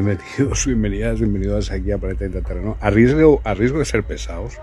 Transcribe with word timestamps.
Bienvenidos, 0.00 0.64
bienvenidas, 0.64 1.18
bienvenidos 1.18 1.72
aquí 1.72 1.90
a 1.90 1.98
Planeta 1.98 2.24
Interterreno. 2.24 2.76
A 2.80 2.88
riesgo, 2.88 3.40
a 3.42 3.52
riesgo 3.54 3.80
de 3.80 3.84
ser 3.84 4.04
pesados, 4.04 4.54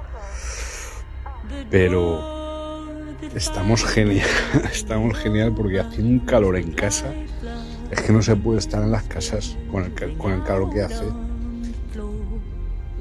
pero 1.69 2.85
estamos 3.35 3.83
genial, 3.83 4.29
estamos 4.71 5.17
genial 5.17 5.53
porque 5.53 5.81
hace 5.81 6.01
un 6.01 6.19
calor 6.19 6.55
en 6.55 6.71
casa. 6.71 7.13
Es 7.91 8.01
que 8.01 8.13
no 8.13 8.21
se 8.21 8.37
puede 8.37 8.59
estar 8.59 8.81
en 8.81 8.91
las 8.91 9.03
casas 9.03 9.57
con 9.69 9.83
el, 9.83 10.17
con 10.17 10.31
el 10.31 10.41
calor 10.43 10.73
que 10.73 10.83
hace. 10.83 11.03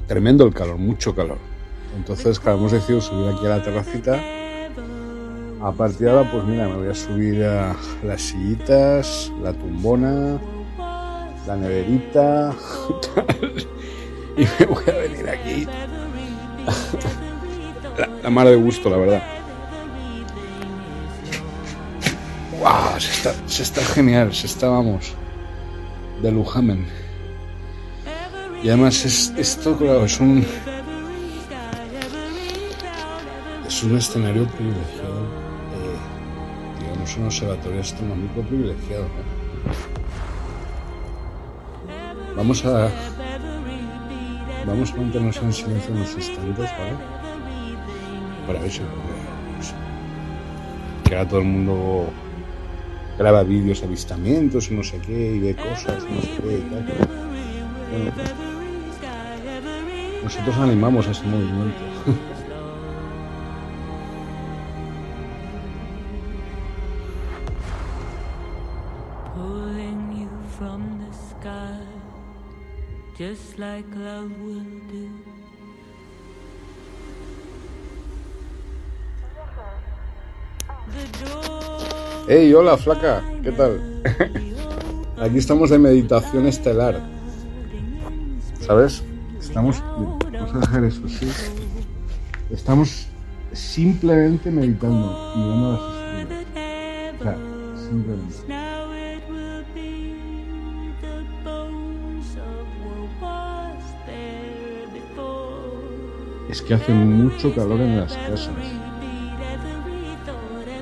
Tremendo 0.05 0.45
el 0.45 0.53
calor, 0.53 0.77
mucho 0.77 1.15
calor. 1.15 1.37
Entonces, 1.95 2.37
claro, 2.41 2.57
hemos 2.57 2.73
decidido 2.73 2.99
subir 2.99 3.33
aquí 3.33 3.45
a 3.45 3.49
la 3.49 3.63
terracita. 3.63 4.21
A 5.61 5.71
partir 5.71 5.99
de 5.99 6.09
ahora, 6.09 6.29
pues 6.29 6.43
mira, 6.43 6.67
me 6.67 6.75
voy 6.75 6.89
a 6.89 6.95
subir 6.95 7.45
a 7.45 7.77
las 8.03 8.21
sillitas, 8.21 9.31
la 9.41 9.53
tumbona, 9.53 10.37
la 11.47 11.55
neverita 11.55 12.55
y 14.37 14.41
me 14.41 14.65
voy 14.65 14.83
a 14.87 14.97
venir 14.97 15.29
aquí. 15.29 15.67
La, 17.97 18.09
la 18.23 18.29
mar 18.29 18.45
de 18.45 18.57
gusto, 18.57 18.89
la 18.89 18.97
verdad. 18.97 19.23
¡Wow! 22.59 22.99
Se 22.99 23.11
está, 23.11 23.33
se 23.47 23.63
está 23.63 23.81
genial, 23.85 24.33
se 24.33 24.47
está, 24.47 24.67
vamos, 24.67 25.13
de 26.21 26.29
lujamen. 26.29 26.87
Y 28.61 28.67
además 28.67 29.05
es, 29.05 29.31
esto, 29.37 29.77
claro, 29.77 30.03
es 30.03 30.19
un... 30.19 30.45
Es 33.65 33.83
un 33.83 33.97
escenario 33.97 34.45
privilegiado, 34.47 35.23
eh, 35.75 36.79
digamos, 36.81 37.17
un 37.17 37.25
observatorio 37.25 37.79
astronómico 37.79 38.41
privilegiado. 38.41 39.05
Vamos 42.35 42.65
a. 42.65 42.89
Vamos 44.67 44.91
a 44.91 44.95
mantenernos 44.95 45.37
en 45.37 45.53
silencio 45.53 45.93
unos 45.93 46.13
instantes, 46.15 46.69
¿vale? 46.77 46.97
Para 48.47 48.59
ver 48.59 48.71
si. 48.71 48.81
que 51.03 51.15
ahora 51.15 51.29
todo 51.29 51.39
el 51.39 51.45
mundo 51.45 52.09
graba 53.17 53.43
vídeos 53.43 53.79
de 53.79 53.87
avistamientos 53.87 54.69
y 54.69 54.75
no 54.75 54.83
sé 54.83 54.99
qué, 54.99 55.35
y 55.35 55.39
ve 55.39 55.55
cosas, 55.55 56.03
no 56.03 56.21
sé 56.21 56.29
qué 56.41 56.57
y 56.57 56.61
tal. 56.61 56.83
Bueno, 57.91 58.11
nosotros 60.23 60.57
animamos 60.57 61.07
a 61.07 61.11
ese 61.11 61.23
movimiento. 61.23 61.77
like 73.85 73.97
love 73.97 74.31
will 74.41 74.63
do. 74.89 75.09
The 80.93 81.25
door 81.25 82.25
¡Hey, 82.27 82.53
hola, 82.53 82.77
flaca! 82.77 83.23
¿Qué 83.43 83.51
tal? 83.51 84.01
Aquí 85.21 85.37
estamos 85.37 85.69
de 85.69 85.77
meditación 85.77 86.47
estelar. 86.47 86.99
¿Sabes? 88.61 89.03
Estamos. 89.39 89.81
Vamos 89.81 90.55
a 90.55 90.59
dejar 90.59 90.83
eso, 90.85 91.07
sí. 91.07 91.29
Estamos 92.49 93.07
simplemente 93.53 94.51
meditando, 94.51 95.33
mirando 95.35 95.71
las 95.71 96.39
estrellas. 96.39 97.15
O 97.19 97.23
sea, 97.23 97.37
simplemente. 97.89 98.54
Es 106.55 106.61
que 106.61 106.73
hace 106.73 106.93
mucho 106.93 107.53
calor 107.53 107.81
en 107.81 107.99
las 107.99 108.13
casas. 108.13 108.49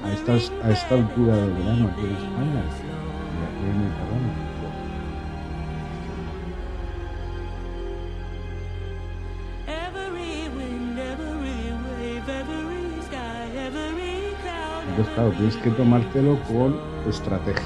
A, 0.03 0.13
estas, 0.13 0.51
a 0.63 0.69
esta 0.69 0.93
altura 0.93 1.35
del 1.35 1.49
verano 1.49 1.89
aquí 1.89 2.01
en 2.05 2.11
España. 2.11 2.63
Y 3.33 3.41
aquí 3.43 3.65
en 3.71 3.81
el. 3.81 3.91
Entonces, 14.89 15.13
claro, 15.15 15.31
tienes 15.31 15.55
que 15.55 15.71
tomártelo 15.71 16.39
con 16.43 16.79
estrategia, 17.09 17.63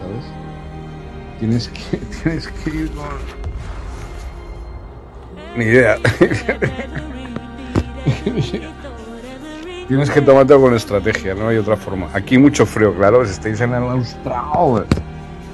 ¿sabes? 0.00 0.24
Tienes 1.38 1.68
que, 1.68 1.98
tienes 2.22 2.48
que 2.48 2.70
ir 2.70 2.90
con... 2.92 3.06
Ni 5.58 5.64
idea. 5.66 5.98
tienes 9.88 10.10
que 10.10 10.20
tomártelo 10.20 10.60
con 10.60 10.74
estrategia, 10.74 11.34
no 11.34 11.48
hay 11.48 11.56
otra 11.56 11.76
forma. 11.76 12.08
Aquí 12.12 12.38
mucho 12.38 12.66
frío, 12.66 12.94
claro, 12.94 13.22
estáis 13.22 13.60
en 13.60 13.74
el 13.74 13.82
austral. 13.82 14.86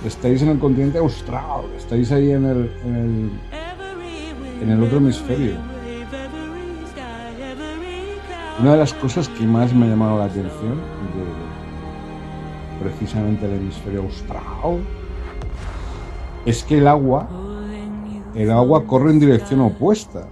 Estáis 0.04 0.42
en 0.42 0.50
el 0.50 0.58
continente 0.58 0.98
austral. 0.98 1.62
Estáis 1.76 2.12
ahí 2.12 2.30
en 2.30 2.44
el, 2.44 2.70
en 2.84 2.96
el, 2.96 3.30
en 4.62 4.70
el 4.70 4.82
otro 4.82 4.98
hemisferio. 4.98 5.54
Una 8.60 8.72
de 8.72 8.78
las 8.78 8.94
cosas 8.94 9.28
que 9.28 9.44
más 9.44 9.74
me 9.74 9.86
ha 9.86 9.90
llamado 9.90 10.18
la 10.18 10.26
atención 10.26 10.76
de 10.76 11.46
precisamente 12.82 13.46
el 13.46 13.54
hemisferio 13.54 14.02
austral 14.02 14.80
es 16.46 16.62
que 16.62 16.78
el 16.78 16.86
agua, 16.86 17.28
el 18.34 18.50
agua 18.50 18.86
corre 18.86 19.10
en 19.10 19.18
dirección 19.18 19.60
opuesta. 19.60 20.28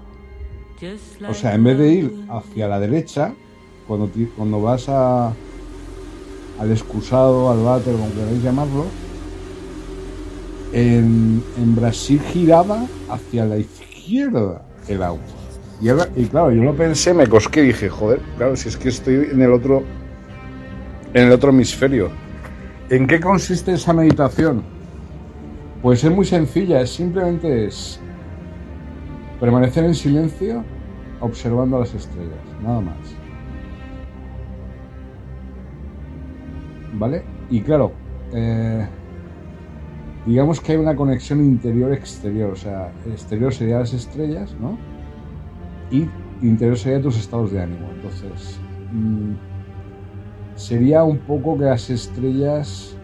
O 1.29 1.35
sea, 1.35 1.55
en 1.55 1.65
vez 1.65 1.79
de 1.79 1.93
ir 1.93 2.27
hacia 2.29 2.69
la 2.69 2.81
derecha, 2.81 3.33
cuando, 3.87 4.11
cuando 4.37 4.61
vas 4.61 4.89
a, 4.89 5.29
al 6.59 6.71
excusado, 6.71 7.51
al 7.51 7.63
váter, 7.63 7.95
como 7.95 8.13
queráis 8.13 8.43
llamarlo, 8.43 8.85
en, 10.73 11.43
en 11.57 11.77
Brasil 11.77 12.21
giraba 12.21 12.87
hacia 13.09 13.45
la 13.45 13.59
izquierda 13.59 14.63
el 14.89 15.03
agua. 15.03 15.23
Y 16.17 16.25
claro, 16.27 16.51
yo 16.51 16.63
lo 16.63 16.75
pensé, 16.75 17.13
me 17.13 17.27
cosqué 17.27 17.63
y 17.63 17.67
dije, 17.69 17.89
joder, 17.89 18.21
claro, 18.37 18.57
si 18.57 18.69
es 18.69 18.77
que 18.77 18.89
estoy 18.89 19.29
en 19.33 19.43
el 19.43 19.53
otro, 19.53 19.83
en 21.13 21.27
el 21.27 21.33
otro 21.33 21.51
hemisferio. 21.51 22.11
¿En 22.91 23.07
qué 23.07 23.21
consiste 23.21 23.73
esa 23.73 23.93
meditación? 23.93 24.63
Pues 25.83 26.03
es 26.05 26.11
muy 26.11 26.25
sencilla, 26.25 26.81
es 26.81 26.91
simplemente 26.91 27.67
es 27.67 28.01
permanecer 29.45 29.85
en 29.85 29.95
silencio 29.95 30.65
observando 31.21 31.79
las 31.79 31.95
estrellas, 31.95 32.39
nada 32.63 32.81
más. 32.81 32.97
¿Vale? 36.95 37.23
Y 37.51 37.61
claro, 37.61 37.93
eh, 38.33 38.89
digamos 40.25 40.63
que 40.63 40.73
hay 40.73 40.79
una 40.79 40.97
conexión 40.97 41.45
interior-exterior, 41.45 42.53
o 42.53 42.57
sea, 42.57 42.91
exterior 43.07 43.53
sería 43.53 43.81
las 43.81 43.93
estrellas, 43.93 44.57
¿no? 44.59 44.79
Y 45.91 46.09
interior 46.41 46.79
sería 46.79 47.03
tus 47.03 47.19
estados 47.19 47.53
de 47.53 47.61
ánimo. 47.61 47.87
Entonces, 47.97 48.59
mm, 48.93 49.33
sería 50.55 51.05
un 51.05 51.19
poco 51.19 51.59
que 51.59 51.65
las 51.65 51.91
estrellas 51.91 52.97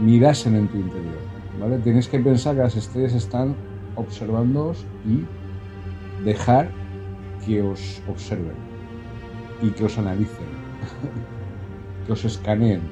mirasen 0.00 0.56
en 0.56 0.66
tu 0.66 0.78
interior, 0.78 1.20
¿vale? 1.60 1.78
Tienes 1.78 2.08
que 2.08 2.18
pensar 2.18 2.56
que 2.56 2.62
las 2.62 2.74
estrellas 2.74 3.14
están 3.14 3.54
observándoos 3.96 4.84
y 5.06 5.24
dejar 6.24 6.70
que 7.44 7.62
os 7.62 8.02
observen 8.08 8.54
y 9.60 9.70
que 9.70 9.84
os 9.84 9.98
analicen, 9.98 10.46
que 12.06 12.12
os 12.12 12.24
escaneen. 12.24 12.82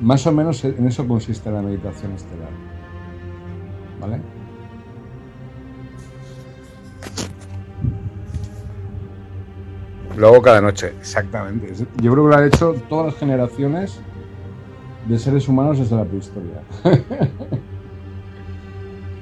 Más 0.00 0.26
o 0.26 0.32
menos 0.32 0.64
en 0.64 0.86
eso 0.86 1.06
consiste 1.08 1.50
la 1.50 1.62
meditación 1.62 2.12
estelar. 2.12 2.50
¿Vale? 4.00 4.20
Luego 10.16 10.40
cada 10.40 10.60
noche, 10.60 10.94
exactamente. 10.98 11.72
Yo 11.74 12.12
creo 12.12 12.24
que 12.24 12.30
lo 12.30 12.36
han 12.36 12.46
hecho 12.46 12.74
todas 12.88 13.06
las 13.06 13.16
generaciones 13.16 14.00
de 15.06 15.18
seres 15.18 15.46
humanos 15.46 15.78
desde 15.78 15.96
la 15.96 16.04
prehistoria. 16.04 16.62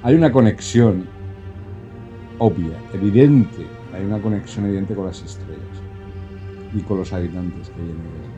Hay 0.04 0.14
una 0.14 0.30
conexión 0.30 1.06
obvia, 2.38 2.78
evidente. 2.92 3.66
Hay 3.94 4.04
una 4.04 4.20
conexión 4.20 4.66
evidente 4.66 4.94
con 4.94 5.06
las 5.06 5.22
estrellas 5.22 5.80
y 6.74 6.82
con 6.82 6.98
los 6.98 7.10
habitantes 7.14 7.70
que 7.70 7.80
vienen 7.80 8.34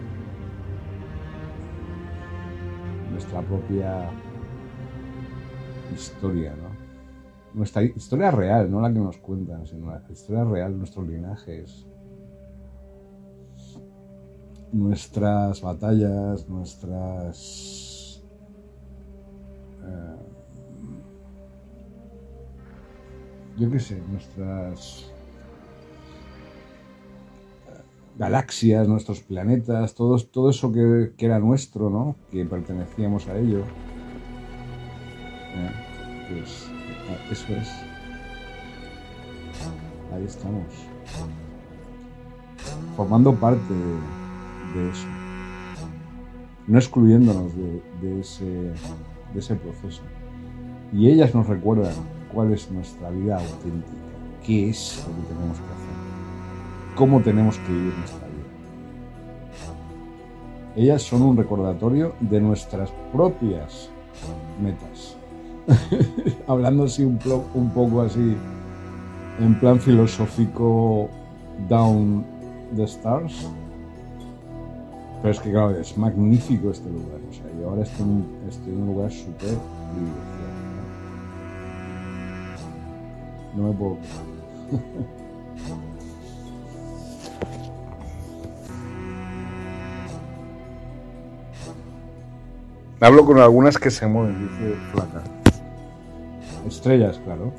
Nuestra 3.11 3.43
propia 3.43 4.09
historia, 5.93 6.55
¿no? 6.55 6.69
Nuestra 7.53 7.83
historia 7.83 8.31
real, 8.31 8.71
no 8.71 8.81
la 8.81 8.93
que 8.93 9.01
nos 9.01 9.17
cuentan, 9.17 9.67
sino 9.67 9.91
la 9.91 10.01
historia 10.09 10.45
real, 10.45 10.79
nuestros 10.79 11.05
linajes, 11.09 11.85
nuestras 14.71 15.61
batallas, 15.63 16.49
nuestras... 16.49 18.23
Eh, 19.83 20.36
yo 23.59 23.71
qué 23.71 23.81
sé, 23.81 24.03
nuestras 24.11 25.11
galaxias, 28.19 28.89
nuestros 28.89 29.21
planetas, 29.21 29.95
todo, 29.95 30.19
todo 30.19 30.51
eso 30.51 30.73
que, 30.73 31.13
era 31.19 31.39
nuestro, 31.39 31.91
¿no? 31.91 32.17
Que 32.31 32.45
pertenecíamos 32.45 33.29
a 33.29 33.39
ello. 33.39 33.63
pues 36.29 36.69
eso 37.31 37.53
es. 37.55 37.69
Ahí 40.13 40.25
estamos. 40.25 40.67
Formando 42.97 43.35
parte 43.35 43.75
de, 44.75 44.91
eso. 44.91 45.07
No 46.67 46.79
excluyéndonos 46.79 47.53
de, 47.55 48.21
ese, 48.21 48.45
de 48.45 49.39
ese 49.39 49.55
proceso. 49.57 50.03
Y 50.93 51.11
ellas 51.11 51.35
nos 51.35 51.47
recuerdan 51.47 52.16
cuál 52.33 52.53
es 52.53 52.71
nuestra 52.71 53.11
vida 53.11 53.37
auténtica, 53.37 53.93
qué 54.45 54.71
es 54.71 55.05
lo 55.07 55.15
que 55.23 55.29
tenemos 55.35 55.57
que 55.59 55.65
hacer, 55.65 56.95
cómo 56.97 57.21
tenemos 57.21 57.59
que 57.59 57.73
vivir 57.73 57.95
nuestra 57.99 58.27
vida. 58.29 58.37
Ellas 60.77 61.03
son 61.03 61.23
un 61.23 61.37
recordatorio 61.37 62.15
de 62.21 62.41
nuestras 62.41 62.91
propias 63.13 63.89
metas. 64.63 65.17
Hablando 66.47 66.85
así 66.85 67.05
un, 67.05 67.19
poco 67.75 68.03
así, 68.03 68.37
en 69.41 69.59
plan 69.59 69.81
filosófico, 69.81 71.09
down 71.69 72.25
the 72.77 72.85
stars. 72.85 73.49
Pero 75.23 75.33
es 75.33 75.41
que 75.41 75.51
claro, 75.51 75.71
es 75.71 75.97
magnífico 75.97 76.71
este 76.71 76.91
lugar. 76.91 77.21
O 77.29 77.33
sea, 77.33 77.47
yo 77.59 77.71
ahora 77.71 77.83
estoy, 77.83 78.05
en 78.05 78.83
un 78.83 78.87
lugar 78.87 79.11
súper 79.11 79.57
privilegiado. 79.93 80.36
No 83.57 83.69
me 83.69 83.73
puedo 83.73 83.97
Hablo 93.01 93.27
con 93.27 93.39
algunas 93.39 93.77
que 93.79 93.91
se 93.91 94.07
mueven, 94.07 94.49
dice 94.49 94.75
Flaca. 94.93 95.23
Estrellas, 96.67 97.21
claro. 97.25 97.53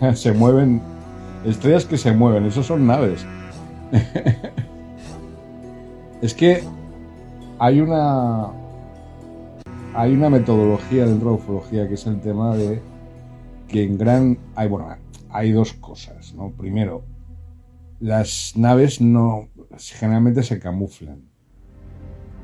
se 0.14 0.32
mueven. 0.32 0.80
Estrellas 1.44 1.84
que 1.84 1.98
se 1.98 2.12
mueven, 2.12 2.46
esos 2.46 2.66
son 2.66 2.86
naves. 2.86 3.26
es 6.22 6.32
que 6.32 6.62
hay 7.58 7.80
una 7.80 8.48
hay 9.96 10.12
una 10.14 10.30
metodología 10.30 11.06
dentro 11.06 11.30
de 11.30 11.34
ufología 11.36 11.88
que 11.88 11.94
es 11.94 12.06
el 12.06 12.20
tema 12.20 12.56
de 12.56 12.80
que 13.68 13.84
en 13.84 13.98
gran 13.98 14.38
hay 14.54 14.68
bueno 14.68 14.96
hay 15.30 15.52
dos 15.52 15.72
cosas 15.72 16.34
no 16.34 16.50
primero 16.50 17.04
las 18.00 18.52
naves 18.56 19.00
no 19.00 19.48
generalmente 19.78 20.42
se 20.42 20.58
camuflan. 20.58 21.22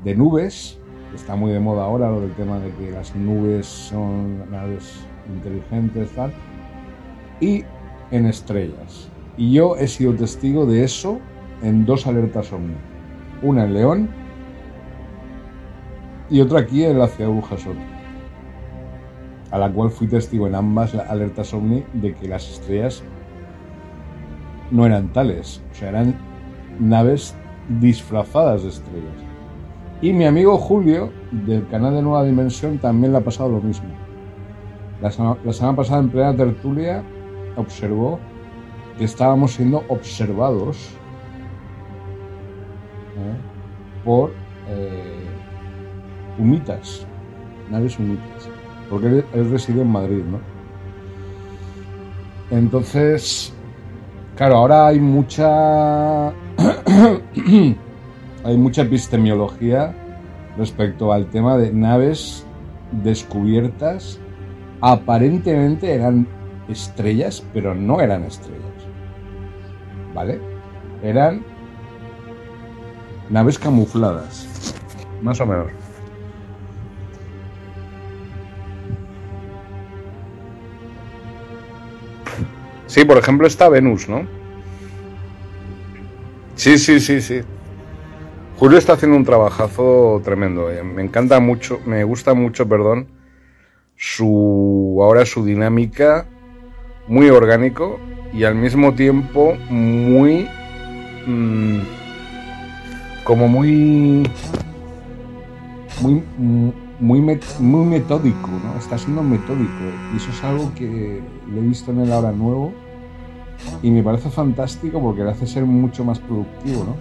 De 0.03 0.15
nubes 0.15 0.79
está 1.13 1.35
muy 1.35 1.51
de 1.51 1.59
moda 1.59 1.83
ahora 1.83 2.09
lo 2.09 2.21
del 2.21 2.33
tema 2.33 2.59
de 2.59 2.71
que 2.71 2.91
las 2.91 3.15
nubes 3.15 3.67
son 3.67 4.49
naves 4.51 5.05
inteligentes 5.27 6.09
tal 6.15 6.33
y 7.39 7.63
en 8.11 8.25
estrellas. 8.25 9.09
Y 9.37 9.53
yo 9.53 9.75
he 9.77 9.87
sido 9.87 10.13
testigo 10.15 10.65
de 10.65 10.83
eso 10.83 11.19
en 11.61 11.85
dos 11.85 12.07
alertas 12.07 12.51
ovni. 12.51 12.75
Una 13.41 13.65
en 13.65 13.73
León 13.73 14.09
y 16.33 16.41
otra 16.41 16.61
aquí 16.61 16.83
en 16.83 16.97
la 16.97 17.07
ciudad 17.07 17.29
de 17.29 17.35
Burjasot, 17.35 17.75
a 19.51 19.57
la 19.59 19.71
cual 19.71 19.91
fui 19.91 20.07
testigo 20.07 20.47
en 20.47 20.55
ambas 20.55 20.95
alertas 20.95 21.53
ovni 21.53 21.83
de 21.93 22.15
que 22.15 22.27
las 22.27 22.49
estrellas 22.49 23.03
no 24.71 24.83
eran 24.87 25.13
tales, 25.13 25.61
o 25.71 25.75
sea, 25.75 25.89
eran 25.89 26.15
naves 26.79 27.35
disfrazadas 27.79 28.63
de 28.63 28.69
estrellas. 28.69 29.13
Y 30.01 30.11
mi 30.11 30.25
amigo 30.25 30.57
Julio, 30.57 31.11
del 31.31 31.67
canal 31.67 31.93
de 31.93 32.01
Nueva 32.01 32.25
Dimensión, 32.25 32.79
también 32.79 33.11
le 33.11 33.19
ha 33.19 33.23
pasado 33.23 33.49
lo 33.49 33.61
mismo. 33.61 33.89
La 35.03 35.11
semana, 35.11 35.75
pasada, 35.75 35.99
en 35.99 36.09
plena 36.09 36.35
tertulia, 36.35 37.03
observó 37.57 38.19
que 38.97 39.03
estábamos 39.03 39.51
siendo 39.51 39.83
observados 39.87 40.95
¿eh? 43.17 43.35
por 44.03 44.31
eh, 44.67 45.02
humitas, 46.37 47.05
naves 47.69 47.97
humitas, 47.99 48.49
porque 48.89 49.23
él, 49.33 49.51
reside 49.51 49.81
en 49.81 49.91
Madrid, 49.91 50.23
¿no? 50.23 50.39
Entonces, 52.51 53.53
claro, 54.35 54.57
ahora 54.57 54.87
hay 54.87 54.99
mucha 54.99 56.29
hay 58.43 58.57
mucha 58.57 58.81
epistemiología 58.83 59.95
respecto 60.57 61.11
al 61.11 61.27
tema 61.27 61.57
de 61.57 61.73
naves 61.73 62.45
descubiertas 62.91 64.19
aparentemente 64.83 65.93
eran 65.93 66.27
estrellas, 66.67 67.41
pero 67.53 67.73
no 67.73 68.01
eran 68.01 68.23
estrellas. 68.23 68.61
¿Vale? 70.13 70.41
Eran 71.01 71.41
naves 73.29 73.57
camufladas, 73.57 74.75
más 75.21 75.39
o 75.39 75.45
menos. 75.45 75.82
Sí, 82.93 83.05
por 83.05 83.17
ejemplo 83.17 83.47
está 83.47 83.69
Venus, 83.69 84.07
¿no? 84.07 84.27
Sí, 86.53 86.77
sí, 86.77 86.99
sí, 86.99 87.21
sí. 87.21 87.41
Julio 88.59 88.77
está 88.77 88.93
haciendo 88.93 89.17
un 89.17 89.25
trabajazo 89.25 90.21
tremendo. 90.23 90.69
Eh. 90.69 90.83
Me 90.83 91.01
encanta 91.01 91.39
mucho, 91.39 91.79
me 91.87 92.03
gusta 92.03 92.35
mucho, 92.35 92.69
perdón, 92.69 93.07
su 93.95 94.99
ahora 95.01 95.25
su 95.25 95.43
dinámica, 95.43 96.27
muy 97.07 97.31
orgánico 97.31 97.99
y 98.31 98.43
al 98.43 98.53
mismo 98.53 98.93
tiempo 98.93 99.55
muy... 99.71 100.47
mm, 101.25 101.79
como 103.23 103.47
muy... 103.47 104.29
Muy, 105.99 106.21
muy, 106.37 107.39
muy 107.59 107.85
metódico, 107.87 108.49
¿no? 108.63 108.77
Está 108.77 108.99
siendo 108.99 109.23
metódico. 109.23 109.83
Y 110.13 110.17
eso 110.17 110.29
es 110.29 110.43
algo 110.43 110.71
que 110.75 111.23
le 111.51 111.59
he 111.59 111.63
visto 111.63 111.89
en 111.89 112.01
el 112.01 112.11
ahora 112.13 112.31
nuevo 112.31 112.82
y 113.81 113.91
me 113.91 114.03
parece 114.03 114.29
fantástico 114.29 114.99
porque 115.01 115.23
le 115.23 115.31
hace 115.31 115.47
ser 115.47 115.65
mucho 115.65 116.03
más 116.03 116.19
productivo, 116.19 116.85
¿no? 116.85 116.95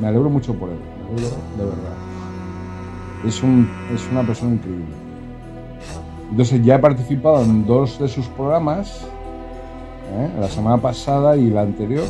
Me 0.00 0.06
alegro 0.06 0.30
mucho 0.30 0.54
por 0.54 0.70
él, 0.70 0.78
me 1.04 1.12
alegro 1.12 1.36
de 1.56 1.64
verdad. 1.64 1.96
Es, 3.26 3.42
un, 3.42 3.68
es 3.94 4.08
una 4.10 4.22
persona 4.22 4.54
increíble. 4.54 4.86
Entonces 6.30 6.64
ya 6.64 6.76
he 6.76 6.78
participado 6.78 7.42
en 7.42 7.66
dos 7.66 7.98
de 7.98 8.08
sus 8.08 8.26
programas, 8.26 9.06
¿eh? 10.12 10.30
la 10.38 10.48
semana 10.48 10.76
pasada 10.76 11.36
y 11.36 11.50
la 11.50 11.62
anterior, 11.62 12.04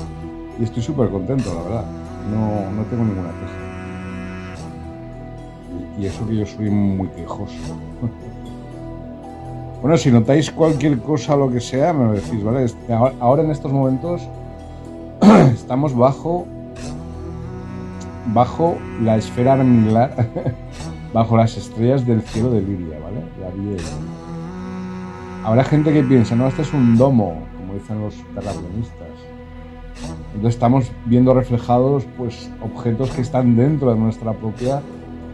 y 0.59 0.65
estoy 0.65 0.83
súper 0.83 1.09
contento, 1.09 1.55
la 1.55 1.63
verdad. 1.63 1.85
No, 2.31 2.71
no 2.73 2.83
tengo 2.85 3.05
ninguna 3.05 3.31
queja. 3.31 3.69
Y, 5.99 6.07
eso 6.07 6.27
que 6.27 6.37
yo 6.37 6.47
soy 6.47 6.71
muy 6.71 7.09
quejoso. 7.09 7.55
Bueno, 9.81 9.97
si 9.97 10.11
notáis 10.11 10.51
cualquier 10.51 10.99
cosa 10.99 11.37
lo 11.37 11.51
que 11.51 11.61
sea, 11.61 11.93
me 11.93 12.05
lo 12.07 12.13
decís, 12.13 12.43
¿vale? 12.43 12.67
Ahora- 13.21 13.43
en 13.45 13.51
estos 13.51 13.73
momentos 13.73 14.23
estamos 15.55 15.95
bajo 15.97 16.47
bajo 18.35 18.77
la 19.03 19.17
esfera 19.17 19.55
armilar, 19.55 20.15
bajo 21.15 21.37
las 21.37 21.57
estrellas 21.57 22.05
del 22.07 22.21
cielo 22.23 22.51
de 22.51 22.61
Liria, 22.61 22.99
¿vale? 22.99 23.23
Ariel. 23.47 23.81
Habrá 25.45 25.65
gente 25.65 25.93
que 25.93 26.03
piensa, 26.03 26.35
no, 26.37 26.47
este 26.47 26.61
es 26.63 26.75
un 26.75 26.99
domo, 26.99 27.39
como 27.57 27.73
dicen 27.75 28.01
los 28.03 28.15
terraplanistas. 28.35 29.09
Entonces 30.35 30.55
estamos 30.55 30.93
viendo 31.07 31.33
reflejados 31.33 32.05
pues 32.19 32.51
objetos 32.63 33.11
que 33.13 33.23
están 33.23 33.57
dentro 33.57 33.95
de 33.95 33.99
nuestra 33.99 34.33
propia 34.35 34.83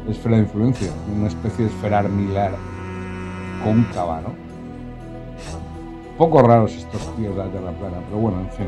esfera 0.09 0.37
de 0.37 0.43
influencia, 0.43 0.91
una 1.17 1.27
especie 1.29 1.65
de 1.65 1.71
esfera 1.73 1.99
armilar 1.99 2.53
cóncava, 3.65 4.21
¿no? 4.21 4.29
Poco 6.19 6.43
raros 6.43 6.73
estos 6.73 7.01
tíos 7.17 7.35
de 7.35 7.45
la 7.45 7.51
Tierra 7.51 7.73
plana, 7.73 7.97
pero 8.07 8.21
bueno, 8.21 8.41
en 8.41 8.51
fin. 8.51 8.67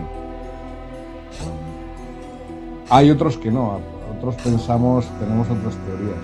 Hay 2.91 3.11
otros 3.11 3.37
que 3.37 3.51
no, 3.51 3.79
otros 4.17 4.35
pensamos, 4.37 5.07
tenemos 5.21 5.49
otras 5.49 5.77
teorías. 5.87 6.19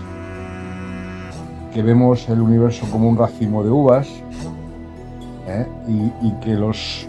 Que 1.72 1.82
vemos 1.82 2.28
el 2.28 2.40
universo 2.40 2.86
como 2.90 3.08
un 3.08 3.16
racimo 3.16 3.62
de 3.62 3.70
uvas 3.70 4.08
¿eh? 5.46 5.66
y 5.88 6.32
que 6.40 6.54
los 6.54 7.08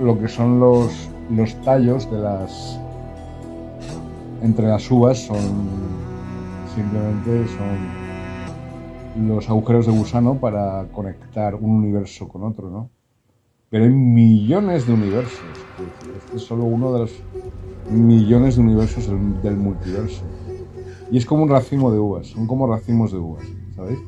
lo 0.00 0.18
que 0.18 0.28
son 0.28 0.60
los, 0.60 1.08
los 1.30 1.54
tallos 1.62 2.10
de 2.10 2.18
las 2.18 2.78
entre 4.42 4.66
las 4.66 4.90
uvas 4.90 5.18
son 5.18 5.38
simplemente 6.74 7.46
son 7.56 8.03
los 9.16 9.48
agujeros 9.48 9.86
de 9.86 9.92
gusano 9.92 10.38
para 10.38 10.86
conectar 10.92 11.54
un 11.54 11.70
universo 11.70 12.28
con 12.28 12.44
otro, 12.44 12.70
¿no? 12.70 12.90
Pero 13.70 13.84
hay 13.84 13.90
millones 13.90 14.86
de 14.86 14.92
universos. 14.92 15.40
Este 16.18 16.36
es 16.36 16.42
solo 16.42 16.64
uno 16.64 16.92
de 16.92 16.98
los 17.00 17.12
millones 17.90 18.56
de 18.56 18.62
universos 18.62 19.08
del 19.42 19.56
multiverso. 19.56 20.22
Y 21.10 21.18
es 21.18 21.26
como 21.26 21.42
un 21.42 21.48
racimo 21.48 21.92
de 21.92 21.98
uvas, 21.98 22.28
son 22.28 22.46
como 22.46 22.66
racimos 22.66 23.12
de 23.12 23.18
uvas, 23.18 23.44
¿sabéis? 23.76 23.98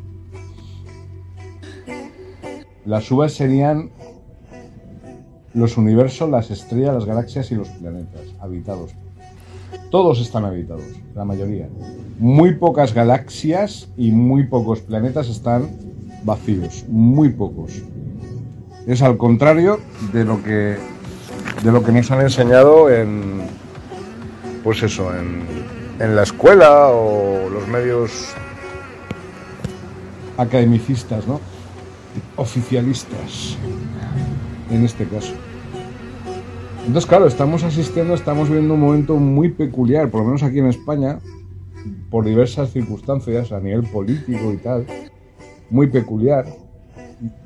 Las 2.85 3.11
uvas 3.11 3.33
serían 3.33 3.91
los 5.53 5.77
universos, 5.77 6.31
las 6.31 6.51
estrellas, 6.51 6.95
las 6.95 7.05
galaxias 7.05 7.51
y 7.51 7.55
los 7.55 7.69
planetas 7.69 8.23
habitados. 8.41 8.95
Todos 9.91 10.21
están 10.21 10.45
habitados, 10.45 10.85
la 11.15 11.25
mayoría. 11.25 11.69
Muy 12.19 12.55
pocas 12.55 12.93
galaxias 12.93 13.89
y 13.97 14.11
muy 14.11 14.45
pocos 14.45 14.81
planetas 14.81 15.29
están 15.29 15.71
vacíos, 16.25 16.85
muy 16.89 17.31
pocos. 17.31 17.83
Es 18.87 19.03
al 19.03 19.17
contrario 19.17 19.81
de 20.13 20.25
lo 20.25 20.43
que 20.43 20.77
de 21.63 21.73
lo 21.73 21.83
que 21.83 21.93
nos 21.93 22.11
han 22.11 22.21
enseñado 22.21 22.91
en 22.91 23.43
pues 24.63 24.83
eso, 24.83 25.15
en, 25.15 25.45
en 26.01 26.17
la 26.17 26.25
escuela 26.25 26.89
o 26.89 27.49
los 27.49 27.69
medios 27.69 28.35
academicistas, 30.37 31.27
¿no? 31.27 31.41
Oficialistas, 32.37 33.57
en 34.71 34.85
este 34.85 35.07
caso. 35.07 35.33
Entonces, 36.87 37.09
claro, 37.09 37.27
estamos 37.27 37.65
asistiendo, 37.65 38.15
estamos 38.15 38.49
viendo 38.49 38.75
un 38.75 38.81
momento 38.81 39.17
muy 39.17 39.49
peculiar, 39.49 40.09
por 40.09 40.21
lo 40.21 40.27
menos 40.27 40.45
aquí 40.45 40.61
en 40.61 40.67
España, 40.67 41.19
por 42.11 42.25
diversas 42.25 42.71
circunstancias 42.71 43.51
a 43.51 43.59
nivel 43.59 43.83
político 43.83 44.53
y 44.53 44.57
tal, 44.59 44.87
muy 45.69 45.89
peculiar. 45.89 46.47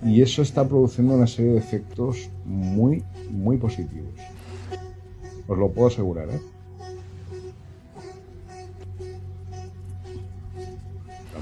Y 0.05 0.21
eso 0.21 0.43
está 0.43 0.69
produciendo 0.69 1.15
una 1.15 1.27
serie 1.27 1.53
de 1.53 1.59
efectos 1.59 2.29
muy, 2.45 3.03
muy 3.31 3.57
positivos. 3.57 4.13
Os 5.49 5.57
lo 5.57 5.71
puedo 5.71 5.89
asegurar, 5.89 6.29
¿eh? 6.29 6.41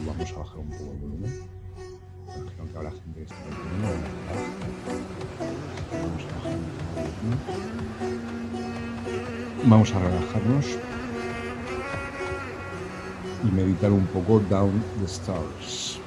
Vamos 0.07 0.33
a 0.33 0.38
bajar 0.38 0.59
un 0.59 0.71
poco 0.71 0.93
el 0.93 0.99
volumen. 0.99 1.33
Imagino 2.26 2.64
que 2.71 2.76
habrá 2.76 2.90
gente 2.93 3.14
que 3.17 3.23
está 3.23 4.98
Vamos 9.64 9.92
a 9.92 9.98
relajarnos 9.98 10.78
y 13.44 13.54
meditar 13.54 13.92
un 13.92 14.06
poco 14.06 14.40
Down 14.40 14.82
the 14.98 15.04
Stars. 15.06 16.00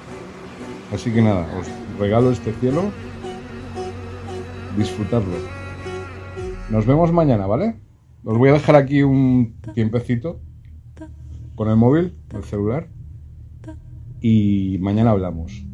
Así 0.93 1.11
que 1.11 1.21
nada, 1.21 1.47
os 1.57 1.67
regalo 1.99 2.31
este 2.31 2.51
cielo, 2.53 2.91
disfrutarlo. 4.77 5.35
Nos 6.69 6.85
vemos 6.85 7.11
mañana, 7.11 7.45
¿vale? 7.47 7.75
Os 8.23 8.37
voy 8.37 8.49
a 8.49 8.53
dejar 8.53 8.75
aquí 8.75 9.03
un 9.03 9.55
tiempecito 9.73 10.39
con 11.55 11.69
el 11.69 11.75
móvil, 11.75 12.15
el 12.33 12.43
celular, 12.43 12.89
y 14.21 14.77
mañana 14.79 15.11
hablamos. 15.11 15.65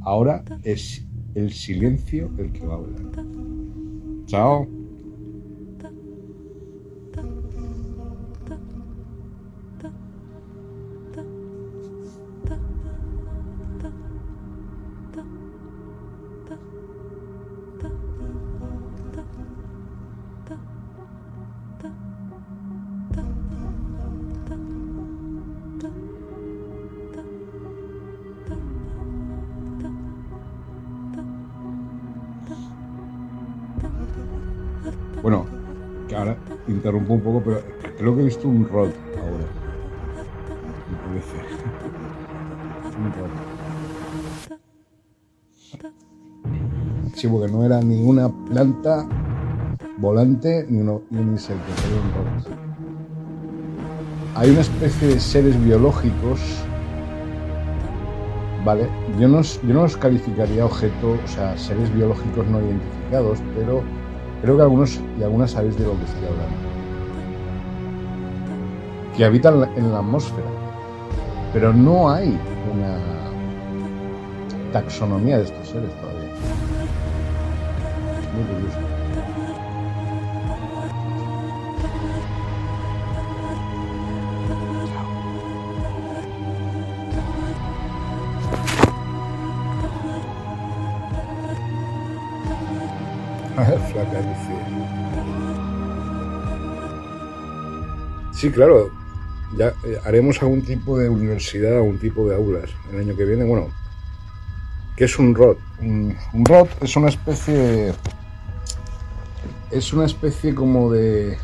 Ahora 0.00 0.44
es 0.62 1.06
el 1.34 1.52
silencio 1.52 2.30
el 2.38 2.52
que 2.52 2.66
va 2.66 2.74
a 2.74 2.76
hablar. 2.76 3.63
tell. 4.34 4.73
Ahora. 38.80 38.92
Sí, 47.14 47.28
porque 47.28 47.52
no 47.52 47.64
era 47.64 47.80
ni 47.80 48.02
una 48.02 48.28
planta 48.46 49.06
volante 49.98 50.66
ni, 50.68 50.80
uno, 50.80 51.02
ni 51.10 51.20
un 51.20 51.32
insecto. 51.32 51.62
Hay 54.34 54.50
una 54.50 54.60
especie 54.60 55.08
de 55.08 55.20
seres 55.20 55.64
biológicos, 55.64 56.40
¿vale? 58.64 58.88
Yo 59.20 59.28
no, 59.28 59.42
yo 59.42 59.74
no 59.74 59.82
los 59.82 59.96
calificaría 59.96 60.64
objeto, 60.66 61.12
o 61.24 61.28
sea, 61.28 61.56
seres 61.56 61.94
biológicos 61.94 62.46
no 62.48 62.60
identificados, 62.60 63.38
pero 63.54 63.82
Creo 64.44 64.56
que 64.56 64.62
algunos 64.62 65.00
y 65.18 65.22
algunas 65.22 65.52
sabéis 65.52 65.78
de 65.78 65.86
lo 65.86 65.96
que 65.96 66.04
estoy 66.04 66.26
hablando. 66.26 66.73
Que 69.16 69.24
habitan 69.24 69.68
en 69.76 69.92
la 69.92 69.98
atmósfera. 69.98 70.48
Pero 71.52 71.72
no 71.72 72.10
hay 72.10 72.36
una 72.72 72.98
taxonomía 74.72 75.38
de 75.38 75.44
estos 75.44 75.68
seres 75.68 75.90
todavía. 76.00 76.30
Muy 78.34 78.44
curioso. 78.44 78.78
Dice. 93.54 94.54
Sí, 98.32 98.50
claro. 98.50 99.03
Ya 99.56 99.68
eh, 99.84 100.00
haremos 100.04 100.42
algún 100.42 100.62
tipo 100.62 100.98
de 100.98 101.08
universidad, 101.08 101.76
algún 101.76 101.98
tipo 101.98 102.28
de 102.28 102.34
aulas 102.34 102.70
el 102.92 103.00
año 103.00 103.16
que 103.16 103.24
viene. 103.24 103.44
Bueno, 103.44 103.68
¿qué 104.96 105.04
es 105.04 105.18
un 105.18 105.34
ROT? 105.34 105.58
Un, 105.80 106.16
un 106.32 106.44
ROT 106.44 106.68
es 106.82 106.96
una 106.96 107.08
especie. 107.08 107.94
Es 109.70 109.92
una 109.92 110.06
especie 110.06 110.54
como 110.54 110.90
de. 110.90 111.38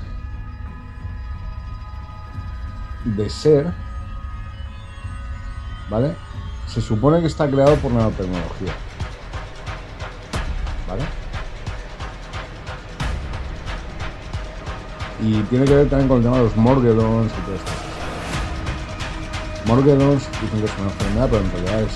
de 3.05 3.31
ser. 3.31 3.73
¿Vale? 5.89 6.15
Se 6.67 6.81
supone 6.81 7.21
que 7.21 7.27
está 7.27 7.49
creado 7.49 7.77
por 7.77 7.93
nanotecnología. 7.93 8.73
¿Vale? 10.89 11.03
Y 15.23 15.43
tiene 15.43 15.65
que 15.65 15.75
ver 15.75 15.89
también 15.89 16.09
con 16.09 16.19
el 16.19 16.25
tema 16.25 16.39
de 16.39 16.45
los 16.45 16.57
morgedons 16.57 17.31
y 17.31 17.41
todo 17.43 17.55
esto. 17.55 17.90
Morgedons 19.67 20.23
dicen 20.43 20.61
que 20.61 20.67
es 20.67 20.73
una 20.79 20.91
enfermedad, 20.91 21.29
pero 21.31 21.45
en 21.45 21.53
realidad 21.53 21.83
es, 21.83 21.93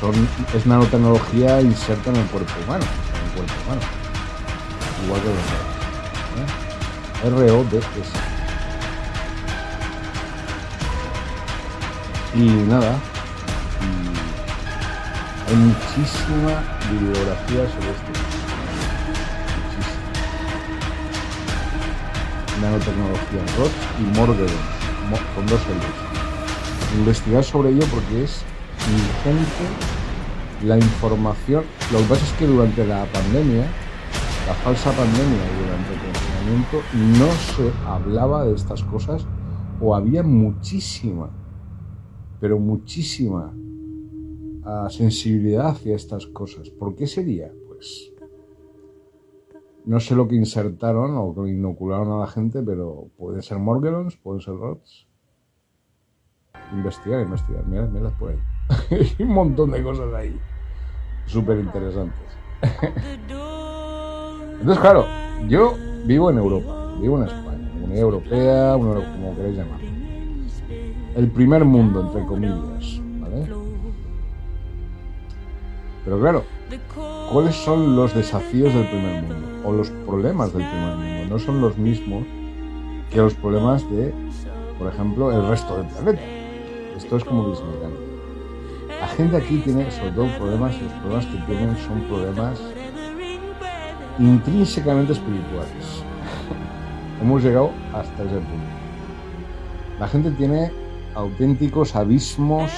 son, 0.00 0.28
es 0.54 0.66
nanotecnología 0.66 1.60
inserta 1.60 2.10
en 2.10 2.16
el 2.16 2.26
cuerpo 2.26 2.52
humano. 2.64 2.84
En 2.84 3.24
el 3.26 3.32
cuerpo 3.36 3.54
humano. 3.66 3.80
Igual 5.04 5.20
que 5.20 5.28
los 5.28 5.36
¿eh? 6.38 7.46
R-O-D-S. 7.46 8.12
Y 12.34 12.44
nada, 12.68 12.98
hay 15.48 15.56
muchísima 15.56 16.62
bibliografía 16.90 17.66
sobre 17.70 17.90
esto. 17.90 18.10
Muchísima. 19.64 19.98
Nanotecnología, 22.60 23.42
ROT 23.56 23.72
y 23.98 24.02
Morgedon, 24.18 24.77
con 25.34 25.46
dos 25.46 25.60
L's. 25.60 26.98
Investigar 26.98 27.44
sobre 27.44 27.70
ello 27.70 27.86
porque 27.90 28.24
es 28.24 28.42
ingente 28.86 30.66
la 30.66 30.76
información. 30.76 31.64
Lo 31.92 31.98
que 31.98 32.04
pasa 32.04 32.24
es 32.24 32.32
que 32.32 32.46
durante 32.46 32.86
la 32.86 33.04
pandemia, 33.06 33.66
la 34.46 34.54
falsa 34.64 34.90
pandemia 34.92 35.22
y 35.22 35.64
durante 35.64 35.92
el 35.92 36.00
confinamiento, 36.00 36.82
no 37.18 37.30
se 37.54 37.72
hablaba 37.86 38.44
de 38.44 38.54
estas 38.54 38.82
cosas 38.84 39.26
o 39.80 39.94
había 39.94 40.22
muchísima 40.22 41.30
pero 42.40 42.58
muchísima 42.58 43.52
uh, 44.64 44.90
sensibilidad 44.90 45.68
hacia 45.68 45.96
estas 45.96 46.26
cosas. 46.26 46.70
¿Por 46.70 46.94
qué 46.94 47.06
sería? 47.06 47.52
Pues 47.66 48.12
no 49.84 50.00
sé 50.00 50.14
lo 50.14 50.28
que 50.28 50.36
insertaron 50.36 51.16
o 51.16 51.34
que 51.34 51.50
inocularon 51.50 52.12
a 52.12 52.20
la 52.20 52.26
gente, 52.26 52.62
pero 52.62 53.08
pueden 53.16 53.42
ser 53.42 53.58
Morgellons, 53.58 54.16
pueden 54.16 54.40
ser 54.40 54.54
Rods. 54.54 55.06
Investigar, 56.72 57.22
investigar, 57.22 57.66
mira, 57.66 57.86
mira 57.86 58.10
por 58.10 58.30
ahí. 58.30 58.38
Hay 58.90 59.16
un 59.26 59.32
montón 59.32 59.70
de 59.70 59.82
cosas 59.82 60.12
ahí, 60.14 60.38
súper 61.26 61.58
interesantes. 61.58 62.20
Entonces, 64.60 64.78
claro, 64.80 65.06
yo 65.48 65.74
vivo 66.04 66.30
en 66.30 66.38
Europa, 66.38 66.92
vivo 67.00 67.18
en 67.18 67.28
España, 67.28 67.70
Unión 67.76 67.96
Europea, 67.96 68.72
como 68.72 69.36
queréis 69.36 69.56
llamar 69.56 69.88
el 71.18 71.28
primer 71.32 71.64
mundo, 71.64 72.00
entre 72.00 72.24
comillas. 72.26 73.00
¿vale? 73.20 73.48
Pero 76.04 76.20
claro, 76.20 76.44
¿cuáles 77.32 77.54
son 77.56 77.96
los 77.96 78.14
desafíos 78.14 78.72
del 78.72 78.86
primer 78.88 79.22
mundo? 79.22 79.46
O 79.64 79.72
los 79.72 79.90
problemas 79.90 80.52
del 80.52 80.66
primer 80.66 80.96
mundo. 80.96 81.26
No 81.28 81.38
son 81.38 81.60
los 81.60 81.76
mismos 81.76 82.24
que 83.10 83.18
los 83.18 83.34
problemas 83.34 83.88
de, 83.90 84.12
por 84.78 84.92
ejemplo, 84.92 85.32
el 85.32 85.48
resto 85.48 85.76
del 85.76 85.86
planeta. 85.86 86.22
Esto 86.96 87.16
es 87.16 87.24
como 87.24 87.50
disminuir. 87.50 88.08
La 89.00 89.08
gente 89.08 89.36
aquí 89.36 89.58
tiene 89.58 89.90
sobre 89.90 90.10
todo 90.12 90.26
problemas, 90.38 90.74
y 90.74 90.82
los 90.82 90.92
problemas 90.94 91.26
que 91.26 91.38
tienen 91.46 91.76
son 91.78 92.00
problemas 92.02 92.60
intrínsecamente 94.18 95.12
espirituales. 95.12 96.02
Hemos 97.22 97.42
llegado 97.42 97.70
hasta 97.92 98.22
ese 98.22 98.34
punto. 98.34 98.78
La 100.00 100.08
gente 100.08 100.30
tiene 100.32 100.72
auténticos 101.14 101.94
abismos 101.94 102.70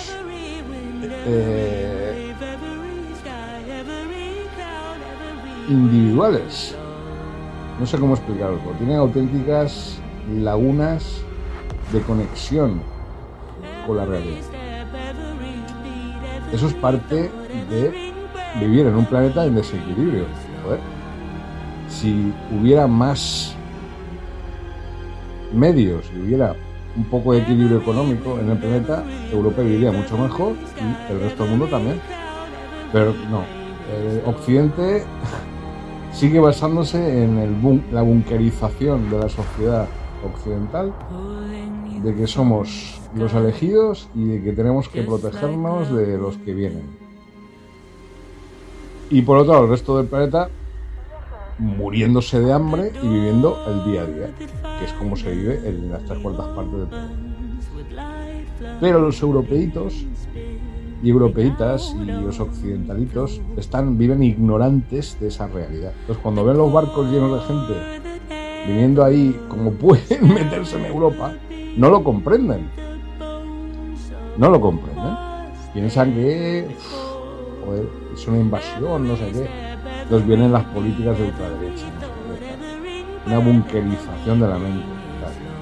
eh, 1.02 2.09
individuales. 5.70 6.74
No 7.78 7.86
sé 7.86 7.98
cómo 7.98 8.14
explicarlo. 8.14 8.58
Tienen 8.78 8.96
auténticas 8.96 9.98
lagunas 10.34 11.22
de 11.92 12.00
conexión 12.02 12.82
con 13.86 13.96
la 13.96 14.04
realidad. 14.04 14.42
Eso 16.52 16.66
es 16.66 16.74
parte 16.74 17.30
de 17.70 18.12
vivir 18.58 18.86
en 18.86 18.96
un 18.96 19.06
planeta 19.06 19.46
en 19.46 19.54
desequilibrio. 19.54 20.24
Si 21.88 22.32
hubiera 22.52 22.86
más 22.86 23.54
medios, 25.52 26.06
si 26.06 26.20
hubiera 26.20 26.54
un 26.96 27.04
poco 27.04 27.32
de 27.32 27.40
equilibrio 27.40 27.78
económico 27.78 28.38
en 28.40 28.50
el 28.50 28.58
planeta, 28.58 29.04
Europa 29.32 29.62
viviría 29.62 29.92
mucho 29.92 30.18
mejor 30.18 30.54
y 30.76 31.12
el 31.12 31.20
resto 31.20 31.44
del 31.44 31.52
mundo 31.52 31.66
también. 31.66 32.00
Pero 32.92 33.14
no, 33.30 33.44
Occidente 34.26 35.04
sigue 36.12 36.40
basándose 36.40 37.24
en 37.24 37.38
el 37.38 37.82
la 37.92 38.02
bunkerización 38.02 39.10
de 39.10 39.18
la 39.18 39.28
sociedad 39.28 39.86
occidental, 40.24 40.92
de 42.02 42.14
que 42.14 42.26
somos 42.26 43.00
los 43.14 43.32
elegidos 43.34 44.08
y 44.14 44.24
de 44.24 44.42
que 44.42 44.52
tenemos 44.52 44.88
que 44.88 45.02
protegernos 45.02 45.92
de 45.92 46.18
los 46.18 46.36
que 46.38 46.54
vienen. 46.54 46.84
Y 49.10 49.22
por 49.22 49.38
otro 49.38 49.52
lado, 49.52 49.64
el 49.64 49.70
resto 49.70 49.96
del 49.96 50.06
planeta 50.06 50.48
muriéndose 51.58 52.40
de 52.40 52.52
hambre 52.52 52.92
y 53.02 53.08
viviendo 53.08 53.58
el 53.66 53.84
día 53.84 54.02
a 54.02 54.06
día, 54.06 54.30
que 54.78 54.84
es 54.84 54.92
como 54.94 55.16
se 55.16 55.30
vive 55.34 55.68
en 55.68 55.90
las 55.90 56.04
tres 56.04 56.18
cuartas 56.20 56.46
partes 56.48 56.78
del 56.78 56.86
planeta. 56.88 58.78
Pero 58.80 59.00
los 59.00 59.20
europeitos 59.20 60.06
y 61.02 61.10
europeitas 61.10 61.94
y 62.00 62.04
los 62.04 62.40
occidentalitos 62.40 63.40
están, 63.56 63.96
viven 63.98 64.22
ignorantes 64.22 65.18
de 65.20 65.28
esa 65.28 65.46
realidad. 65.46 65.92
Entonces 66.00 66.22
cuando 66.22 66.44
ven 66.44 66.58
los 66.58 66.72
barcos 66.72 67.10
llenos 67.10 67.40
de 67.40 67.46
gente 67.46 68.22
viniendo 68.66 69.04
ahí 69.04 69.38
como 69.48 69.70
pueden 69.72 70.34
meterse 70.34 70.78
en 70.78 70.86
Europa, 70.86 71.32
no 71.76 71.90
lo 71.90 72.04
comprenden. 72.04 72.68
No 74.36 74.50
lo 74.50 74.60
comprenden. 74.60 75.16
Piensan 75.72 76.14
que 76.14 76.66
es 78.14 78.26
una 78.26 78.38
invasión, 78.38 79.06
no 79.06 79.16
sé 79.16 79.30
qué 79.32 79.70
entonces 80.10 80.26
vienen 80.26 80.50
las 80.50 80.64
políticas 80.64 81.16
de 81.16 81.24
ultraderecha, 81.26 81.86
una 83.26 83.38
bunkerización 83.38 84.40
de 84.40 84.48
la 84.48 84.58
mente. 84.58 84.84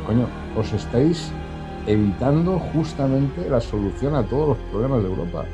Coño, 0.06 0.26
os 0.56 0.72
estáis 0.72 1.30
evitando 1.88 2.58
justamente 2.72 3.48
la 3.48 3.60
solución 3.60 4.14
a 4.14 4.22
todos 4.22 4.50
los 4.50 4.58
problemas 4.70 5.02
de 5.02 5.08
Europa. 5.08 5.44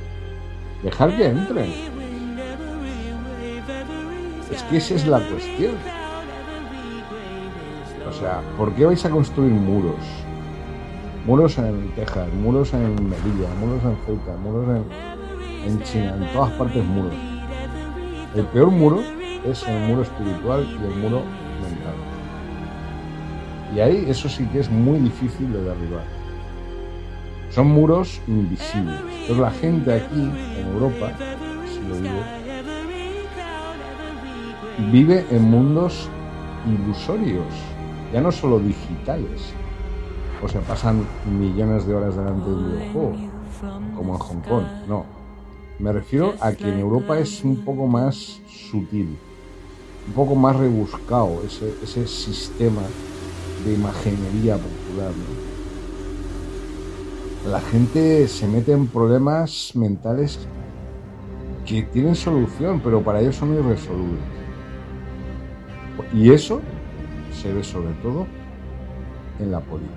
Dejar 0.83 1.17
que 1.17 1.27
entren. 1.27 1.73
Es 4.51 4.63
que 4.65 4.77
esa 4.77 4.95
es 4.95 5.07
la 5.07 5.21
cuestión. 5.27 5.75
O 8.09 8.13
sea, 8.13 8.43
¿por 8.59 8.73
qué 8.75 8.85
vais 8.85 9.05
a 9.05 9.11
construir 9.11 9.53
muros? 9.53 10.05
Muros 11.25 11.57
en 11.57 11.91
Texas, 11.95 12.29
muros 12.35 12.75
en 12.75 12.95
Melilla, 12.95 13.49
muros 13.59 13.83
en 13.83 13.97
Ceuta, 14.05 14.37
muros 14.37 14.69
en, 14.69 15.71
en 15.71 15.83
China, 15.83 16.17
en 16.19 16.33
todas 16.33 16.53
partes 16.53 16.85
muros 16.85 17.15
el 18.35 18.45
peor 18.47 18.71
muro 18.71 19.01
es 19.45 19.63
el 19.69 19.81
muro 19.87 20.03
espiritual 20.03 20.67
y 20.69 20.85
el 20.85 21.01
muro 21.01 21.23
mental. 21.63 21.95
Y 23.75 23.81
ahí 23.81 24.05
eso 24.09 24.29
sí 24.29 24.45
que 24.47 24.61
es 24.61 24.71
muy 24.71 24.99
difícil 24.99 25.53
de 25.53 25.63
derribar. 25.63 26.05
Son 27.55 27.69
muros 27.69 28.21
invisibles. 28.27 29.01
Pero 29.29 29.41
la 29.41 29.51
gente 29.53 29.95
aquí, 29.95 30.21
en 30.21 30.67
Europa, 30.73 31.13
si 31.73 31.89
lo 31.89 31.97
digo, 32.01 32.21
vive 34.91 35.25
en 35.31 35.43
mundos 35.45 36.09
ilusorios, 36.67 37.47
ya 38.13 38.21
no 38.21 38.33
solo 38.33 38.59
digitales. 38.59 39.53
O 40.43 40.49
sea, 40.49 40.63
pasan 40.63 41.07
millones 41.39 41.87
de 41.87 41.95
horas 41.95 42.17
delante 42.17 42.51
de 42.51 42.57
un 42.57 42.73
videojuego, 42.73 43.15
como 43.97 44.15
en 44.15 44.19
Hong 44.19 44.41
Kong. 44.41 44.65
No, 44.89 45.05
me 45.79 45.93
refiero 45.93 46.35
a 46.41 46.53
que 46.53 46.69
en 46.69 46.81
Europa 46.81 47.17
es 47.21 47.45
un 47.45 47.59
poco 47.59 47.87
más 47.87 48.41
sutil, 48.49 49.17
un 50.09 50.13
poco 50.13 50.35
más 50.35 50.57
rebuscado 50.57 51.41
ese, 51.47 51.73
ese 51.85 52.05
sistema 52.09 52.83
de 53.65 53.75
imaginería 53.75 54.57
popular. 54.57 55.13
La 57.47 57.61
gente 57.61 58.27
se 58.27 58.49
mete 58.49 58.73
en 58.73 58.87
problemas 58.87 59.73
mentales 59.75 60.49
que 61.67 61.83
tienen 61.83 62.15
solución, 62.15 62.81
pero 62.83 63.03
para 63.03 63.21
ellos 63.21 63.37
son 63.37 63.53
irresolubles. 63.55 64.23
Y 66.15 66.31
eso 66.31 66.63
se 67.33 67.53
ve 67.53 67.63
sobre 67.63 67.93
todo 68.03 68.27
en 69.39 69.51
la 69.51 69.61
política, 69.61 69.95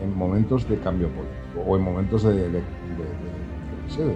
en 0.00 0.16
momentos 0.16 0.68
de 0.68 0.78
cambio 0.78 1.08
político 1.08 1.60
o 1.66 1.76
en 1.76 1.82
momentos 1.82 2.22
de, 2.22 2.30
pues 2.30 3.98
de 3.98 4.14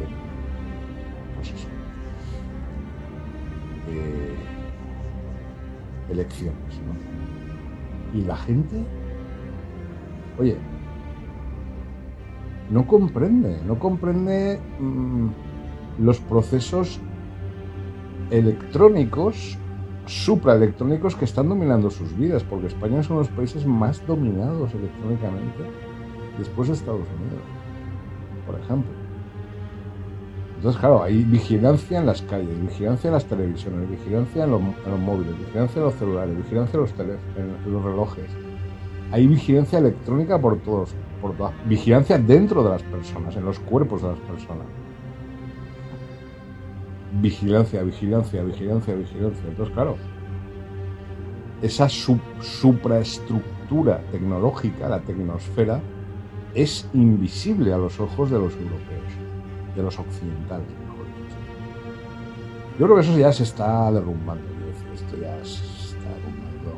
elecciones, 6.11 6.55
¿no? 6.87 8.19
Y 8.19 8.23
la 8.23 8.37
gente, 8.37 8.85
oye, 10.39 10.57
no 12.71 12.87
comprende, 12.87 13.61
no 13.67 13.79
comprende 13.79 14.61
mm, 14.79 15.29
los 15.99 16.21
procesos 16.21 17.01
electrónicos, 18.31 19.59
supraelectrónicos 20.07 21.17
que 21.17 21.25
están 21.25 21.49
dominando 21.49 21.91
sus 21.91 22.17
vidas, 22.17 22.45
porque 22.45 22.69
España 22.69 23.01
es 23.01 23.11
uno 23.11 23.21
de 23.21 23.27
los 23.27 23.37
países 23.37 23.67
más 23.67 24.05
dominados 24.07 24.73
electrónicamente 24.73 25.65
después 26.39 26.69
de 26.69 26.75
Estados 26.75 27.07
Unidos, 27.19 27.45
por 28.47 28.59
ejemplo. 28.61 28.91
Entonces, 30.57 30.79
claro, 30.79 31.03
hay 31.03 31.25
vigilancia 31.25 31.99
en 31.99 32.07
las 32.07 32.23
calles, 32.23 32.61
vigilancia 32.61 33.09
en 33.09 33.15
las 33.15 33.25
televisiones, 33.25 33.91
vigilancia 33.91 34.45
en 34.45 34.51
los, 34.51 34.61
móviles, 35.01 35.39
vigilancia 35.39 35.79
en 35.79 35.85
los 35.87 35.95
celulares, 35.95 36.37
vigilancia 36.37 36.77
en 36.77 36.83
los, 36.83 36.95
en 36.99 37.73
los 37.73 37.83
relojes. 37.83 38.31
Hay 39.11 39.27
vigilancia 39.27 39.79
electrónica 39.79 40.39
por 40.39 40.59
todos, 40.59 40.95
por 41.21 41.37
todas, 41.37 41.53
vigilancia 41.67 42.17
dentro 42.19 42.63
de 42.63 42.71
las 42.71 42.83
personas, 42.83 43.37
en 43.37 43.45
los 43.45 43.59
cuerpos 43.61 44.01
de 44.03 44.09
las 44.09 44.19
personas. 44.21 44.67
Vigilancia, 47.21 47.83
vigilancia, 47.83 48.43
vigilancia, 48.43 48.95
vigilancia. 48.95 49.45
Entonces, 49.49 49.75
claro, 49.75 49.97
esa 51.63 51.89
supraestructura 51.89 54.03
tecnológica, 54.11 54.89
la 54.89 55.01
tecnosfera, 55.01 55.81
es 56.55 56.89
invisible 56.95 57.73
a 57.73 57.79
los 57.79 58.01
ojos 58.01 58.31
de 58.31 58.39
los 58.39 58.55
europeos, 58.55 59.13
de 59.77 59.83
los 59.83 59.99
occidentales, 59.99 60.69
mejor 60.69 61.07
dicho. 61.07 61.37
Yo 62.79 62.87
creo 62.87 62.97
que 62.97 63.03
eso 63.03 63.19
ya 63.19 63.33
se 63.33 63.43
está 63.45 63.93
derrumbando, 63.93 64.43
esto 64.95 65.17
ya 65.17 65.37
se 65.45 65.65
está 65.65 66.09
derrumbando 66.09 66.73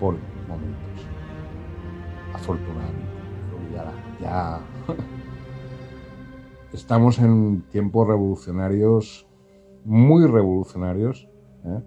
por 0.00 0.16
momentos. 0.48 1.06
Afortunadamente. 2.32 3.01
Ya, 4.22 4.60
estamos 6.72 7.18
en 7.18 7.62
tiempos 7.72 8.06
revolucionarios, 8.06 9.26
muy 9.84 10.26
revolucionarios, 10.26 11.28
¿eh? 11.64 11.80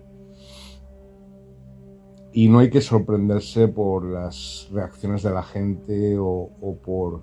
y 2.34 2.50
no 2.50 2.60
hay 2.60 2.70
que 2.70 2.82
sorprenderse 2.82 3.70
por 3.70 4.04
las 4.04 4.68
reacciones 4.74 5.24
de 5.24 5.32
la 5.32 5.44
gente 5.44 6.18
o, 6.20 6.50
por 6.84 7.22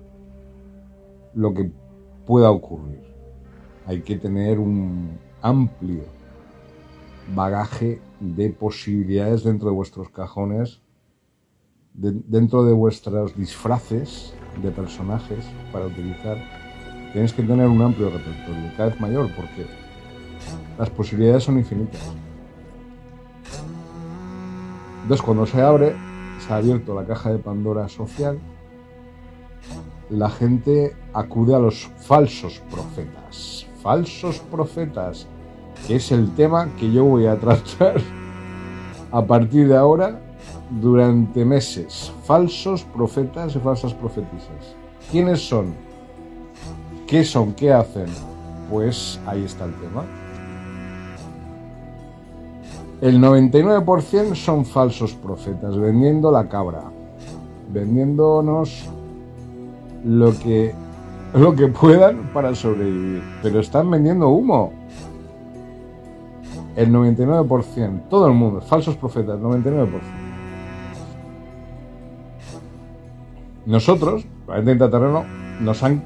lo 1.35 1.53
que 1.53 1.71
pueda 2.25 2.49
ocurrir. 2.49 3.03
Hay 3.85 4.01
que 4.01 4.17
tener 4.17 4.57
un 4.57 5.19
amplio 5.43 6.05
bagaje 7.35 8.01
de 8.19 8.49
posibilidades 8.49 9.43
dentro 9.43 9.69
de 9.69 9.75
vuestros 9.75 10.09
cajones, 10.09 10.81
de- 11.93 12.19
dentro 12.27 12.63
de 12.65 12.73
vuestros 12.73 13.37
disfraces 13.37 14.33
de 14.61 14.71
personajes 14.71 15.45
para 15.71 15.85
utilizar. 15.85 16.37
Tienes 17.11 17.33
que 17.33 17.43
tener 17.43 17.67
un 17.67 17.81
amplio 17.81 18.09
repertorio, 18.09 18.71
cada 18.75 18.89
vez 18.89 18.99
mayor, 18.99 19.29
porque 19.35 19.65
las 20.77 20.89
posibilidades 20.89 21.43
son 21.43 21.57
infinitas. 21.57 22.01
Entonces, 25.03 25.23
cuando 25.23 25.45
se 25.45 25.61
abre, 25.61 25.95
se 26.39 26.53
ha 26.53 26.57
abierto 26.57 26.95
la 26.95 27.05
caja 27.05 27.31
de 27.31 27.37
Pandora 27.37 27.87
social, 27.89 28.39
la 30.09 30.29
gente 30.29 30.95
acude 31.13 31.55
a 31.55 31.59
los 31.59 31.89
falsos 31.97 32.61
profetas. 32.71 33.67
Falsos 33.81 34.39
profetas, 34.39 35.27
que 35.87 35.97
es 35.97 36.11
el 36.11 36.33
tema 36.35 36.69
que 36.79 36.91
yo 36.91 37.03
voy 37.03 37.25
a 37.25 37.37
tratar 37.37 37.95
a 39.11 39.25
partir 39.25 39.67
de 39.67 39.77
ahora 39.77 40.19
durante 40.79 41.45
meses. 41.45 42.11
Falsos 42.23 42.83
profetas 42.83 43.55
y 43.55 43.59
falsas 43.59 43.93
profetisas. 43.93 44.75
¿Quiénes 45.11 45.47
son? 45.47 45.73
¿Qué 47.07 47.23
son? 47.23 47.53
¿Qué 47.53 47.71
hacen? 47.71 48.07
Pues 48.69 49.19
ahí 49.25 49.43
está 49.43 49.65
el 49.65 49.73
tema. 49.75 50.03
El 53.01 53.19
99% 53.21 54.33
son 54.35 54.65
falsos 54.65 55.13
profetas, 55.13 55.77
vendiendo 55.77 56.31
la 56.31 56.47
cabra, 56.47 56.83
vendiéndonos 57.69 58.87
lo 60.05 60.31
que, 60.39 60.73
lo 61.33 61.53
que 61.53 61.67
puedan 61.67 62.31
para 62.33 62.55
sobrevivir. 62.55 63.21
Pero 63.41 63.59
están 63.59 63.91
vendiendo 63.91 64.29
humo. 64.29 64.71
El 66.77 66.91
99%, 66.91 68.07
todo 68.09 68.27
el 68.27 68.33
mundo, 68.33 68.61
falsos 68.61 68.95
profetas, 68.95 69.37
99%. 69.37 70.22
Nosotros, 73.65 74.25
Planeta 74.45 74.71
Intraterreno, 74.71 75.23
nos 75.61 75.81
han 75.83 76.03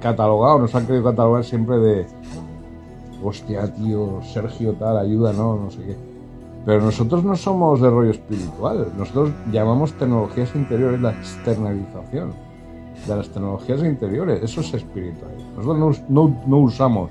catalogado, 0.00 0.58
nos 0.58 0.74
han 0.74 0.86
querido 0.86 1.04
catalogar 1.04 1.44
siempre 1.44 1.78
de 1.78 2.06
hostia, 3.22 3.72
tío, 3.74 4.20
Sergio, 4.22 4.72
tal, 4.74 4.98
ayuda, 4.98 5.32
no, 5.32 5.56
no 5.56 5.70
sé 5.70 5.78
qué. 5.84 5.96
Pero 6.66 6.80
nosotros 6.80 7.24
no 7.24 7.36
somos 7.36 7.80
de 7.80 7.90
rollo 7.90 8.10
espiritual. 8.10 8.88
Nosotros 8.96 9.30
llamamos 9.52 9.92
tecnologías 9.94 10.54
interiores 10.54 11.00
la 11.00 11.10
externalización 11.10 12.32
de 13.06 13.16
las 13.16 13.28
tecnologías 13.28 13.82
interiores. 13.82 14.42
Eso 14.42 14.62
es 14.62 14.72
espiritual. 14.72 15.32
Nosotros 15.56 16.02
no, 16.08 16.56
usamos 16.58 17.10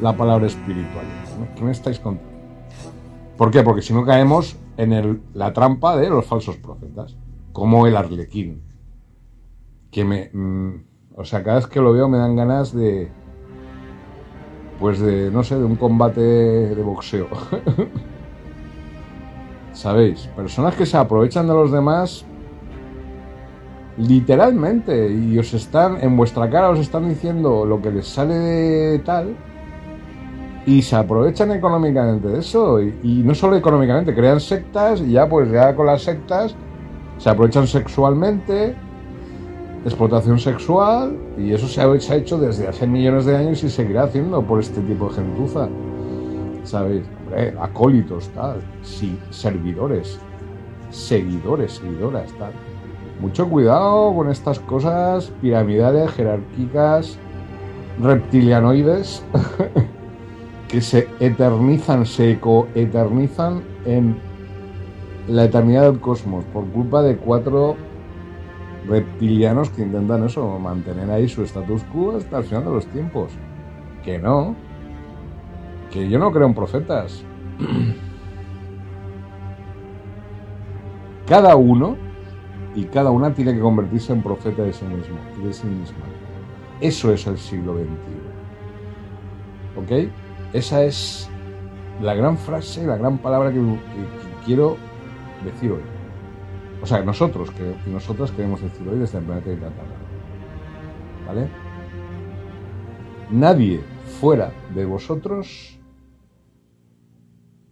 la 0.00 0.16
palabra 0.16 0.46
espiritual. 0.46 1.04
¿Qué 1.56 1.64
me 1.64 1.72
estáis 1.72 1.98
contando? 1.98 2.30
¿Por 3.36 3.50
qué? 3.50 3.62
Porque 3.62 3.82
si 3.82 3.92
no 3.92 4.04
caemos 4.04 4.56
en 4.76 4.92
el- 4.92 5.20
la 5.34 5.52
trampa 5.52 5.96
de 5.96 6.08
los 6.08 6.24
falsos 6.24 6.56
profetas, 6.56 7.16
como 7.52 7.86
el 7.86 7.96
arlequín. 7.96 8.62
Que 9.96 10.04
me. 10.04 10.28
mm, 10.30 10.84
o 11.16 11.24
sea, 11.24 11.42
cada 11.42 11.56
vez 11.56 11.68
que 11.68 11.80
lo 11.80 11.90
veo 11.90 12.06
me 12.06 12.18
dan 12.18 12.36
ganas 12.36 12.74
de. 12.74 13.08
Pues 14.78 15.00
de, 15.00 15.30
no 15.30 15.42
sé, 15.42 15.56
de 15.56 15.64
un 15.64 15.76
combate 15.76 16.20
de 16.20 16.82
boxeo. 16.82 17.28
¿Sabéis? 19.72 20.26
Personas 20.36 20.74
que 20.74 20.84
se 20.84 20.98
aprovechan 20.98 21.46
de 21.46 21.54
los 21.54 21.72
demás 21.72 22.26
literalmente 23.96 25.10
y 25.10 25.38
os 25.38 25.54
están 25.54 25.96
en 26.02 26.14
vuestra 26.14 26.50
cara 26.50 26.68
os 26.68 26.78
están 26.78 27.08
diciendo 27.08 27.64
lo 27.64 27.80
que 27.80 27.90
les 27.90 28.06
sale 28.06 28.34
de 28.34 28.98
tal 28.98 29.34
y 30.66 30.82
se 30.82 30.94
aprovechan 30.94 31.52
económicamente 31.52 32.28
de 32.28 32.40
eso 32.40 32.82
y, 32.82 32.94
y 33.02 33.22
no 33.22 33.34
solo 33.34 33.56
económicamente 33.56 34.14
crean 34.14 34.40
sectas 34.40 35.00
y 35.00 35.12
ya 35.12 35.26
pues 35.26 35.50
ya 35.50 35.74
con 35.74 35.86
las 35.86 36.02
sectas 36.02 36.54
se 37.16 37.30
aprovechan 37.30 37.66
sexualmente 37.66 38.76
explotación 39.86 40.38
sexual 40.38 41.16
y 41.38 41.52
eso 41.52 41.68
se 41.68 41.80
ha, 41.80 42.16
hecho 42.16 42.38
desde 42.38 42.68
hace 42.68 42.86
millones 42.86 43.24
de 43.24 43.36
años 43.36 43.62
y 43.62 43.70
seguirá 43.70 44.04
haciendo 44.04 44.42
por 44.42 44.60
este 44.60 44.80
tipo 44.80 45.08
de 45.08 45.14
gentuza 45.14 45.68
¿sabéis? 46.66 47.04
Acólitos, 47.60 48.28
tal, 48.30 48.60
sí, 48.82 49.18
servidores, 49.30 50.18
seguidores, 50.90 51.72
seguidoras, 51.72 52.32
tal. 52.38 52.52
Mucho 53.20 53.48
cuidado 53.48 54.14
con 54.14 54.28
estas 54.30 54.58
cosas 54.60 55.32
piramidales, 55.40 56.10
jerárquicas, 56.12 57.18
reptilianoides, 58.00 59.22
que 60.68 60.80
se 60.80 61.08
eternizan, 61.20 62.04
se 62.04 62.32
ecoeternizan 62.32 63.62
en 63.84 64.16
la 65.28 65.44
eternidad 65.44 65.90
del 65.90 66.00
cosmos 66.00 66.44
por 66.46 66.64
culpa 66.66 67.02
de 67.02 67.16
cuatro 67.16 67.76
reptilianos 68.88 69.70
que 69.70 69.82
intentan 69.82 70.24
eso, 70.24 70.58
mantener 70.58 71.10
ahí 71.10 71.28
su 71.28 71.42
status 71.42 71.82
quo 71.92 72.16
hasta 72.16 72.38
el 72.38 72.44
final 72.44 72.64
de 72.64 72.70
los 72.70 72.86
tiempos. 72.86 73.32
Que 74.04 74.18
no, 74.18 74.54
que 75.90 76.08
yo 76.08 76.18
no 76.18 76.30
creo 76.32 76.46
en 76.46 76.54
profetas. 76.54 77.24
Cada 81.26 81.56
uno 81.56 81.96
y 82.76 82.84
cada 82.84 83.10
una 83.10 83.34
tiene 83.34 83.52
que 83.52 83.58
convertirse 83.58 84.12
en 84.12 84.22
profeta 84.22 84.62
de 84.62 84.72
sí 84.72 84.84
mismo 84.84 85.16
de 85.42 85.52
sí 85.52 85.66
misma. 85.66 86.04
Eso 86.80 87.12
es 87.12 87.26
el 87.26 87.36
siglo 87.38 87.74
XXI. 87.74 87.86
¿Ok? 89.80 89.90
Esa 90.52 90.84
es 90.84 91.28
la 92.00 92.14
gran 92.14 92.36
frase, 92.36 92.86
la 92.86 92.96
gran 92.96 93.18
palabra 93.18 93.50
que 93.50 93.60
quiero 94.44 94.76
decir 95.44 95.72
hoy. 95.72 95.95
O 96.82 96.86
sea, 96.86 97.02
nosotros 97.02 97.50
que, 97.50 97.74
nosotras 97.90 98.30
queremos 98.30 98.60
decir 98.60 98.86
hoy 98.88 98.98
desde 98.98 99.18
el 99.18 99.24
planeta 99.24 99.50
de 99.50 99.56
Tierra. 99.56 99.72
¿Vale? 101.26 101.48
Nadie 103.30 103.80
fuera 104.20 104.52
de 104.74 104.84
vosotros 104.84 105.78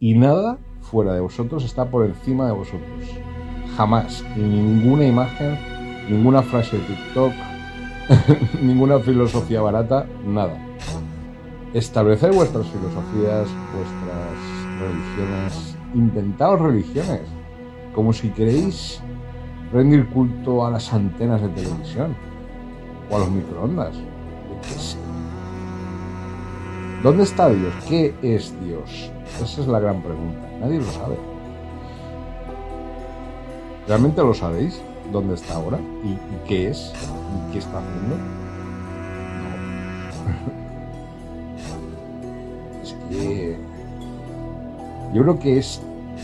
y 0.01 0.15
nada 0.15 0.59
fuera 0.83 1.15
de 1.15 1.21
vosotros 1.21 1.65
está 1.65 1.91
por 1.91 2.05
encima 2.05 2.47
de 2.47 2.53
vosotros. 2.53 3.09
Jamás. 3.77 4.25
ninguna 4.37 5.05
imagen, 5.05 5.59
ninguna 6.09 6.43
frase 6.43 6.79
de 6.79 6.85
TikTok, 6.85 7.33
ninguna 8.63 8.99
filosofía 8.99 9.61
barata, 9.61 10.07
nada. 10.27 10.57
Establecer 11.73 12.33
vuestras 12.33 12.67
filosofías, 12.67 13.49
vuestras 13.75 14.55
religiones, 14.81 15.77
inventaos 15.95 16.61
religiones, 16.61 17.23
como 17.95 18.13
si 18.13 18.31
queréis 18.31 19.01
rendir 19.73 20.09
culto 20.09 20.67
a 20.67 20.71
las 20.71 20.93
antenas 20.93 21.43
de 21.43 21.49
televisión 21.49 22.15
o 23.11 23.17
a 23.17 23.19
los 23.21 23.31
microondas. 23.31 23.95
¿Dónde 27.03 27.25
está 27.25 27.51
Dios? 27.51 27.73
¿Qué 27.89 28.15
es 28.23 28.55
Dios? 28.65 29.11
Esa 29.43 29.61
es 29.61 29.67
la 29.67 29.79
gran 29.79 30.03
pregunta. 30.03 30.49
Nadie 30.61 30.79
lo 30.79 30.91
sabe. 30.91 31.17
¿Realmente 33.87 34.23
lo 34.23 34.33
sabéis? 34.33 34.81
¿Dónde 35.13 35.35
está 35.35 35.55
ahora? 35.55 35.79
¿Y, 36.03 36.17
qué 36.49 36.71
es? 36.71 36.93
¿Y 37.49 37.53
qué 37.53 37.59
está 37.59 37.79
haciendo? 37.79 38.15
Es 42.83 42.95
que 43.09 43.57
yo 45.15 45.23
creo 45.23 45.39
que 45.39 45.59
es 45.59 45.81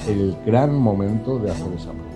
el 0.09 0.37
gran 0.45 0.75
momento 0.75 1.39
de 1.39 1.51
hacer 1.51 1.73
esa 1.73 1.91
pregunta. 1.91 2.11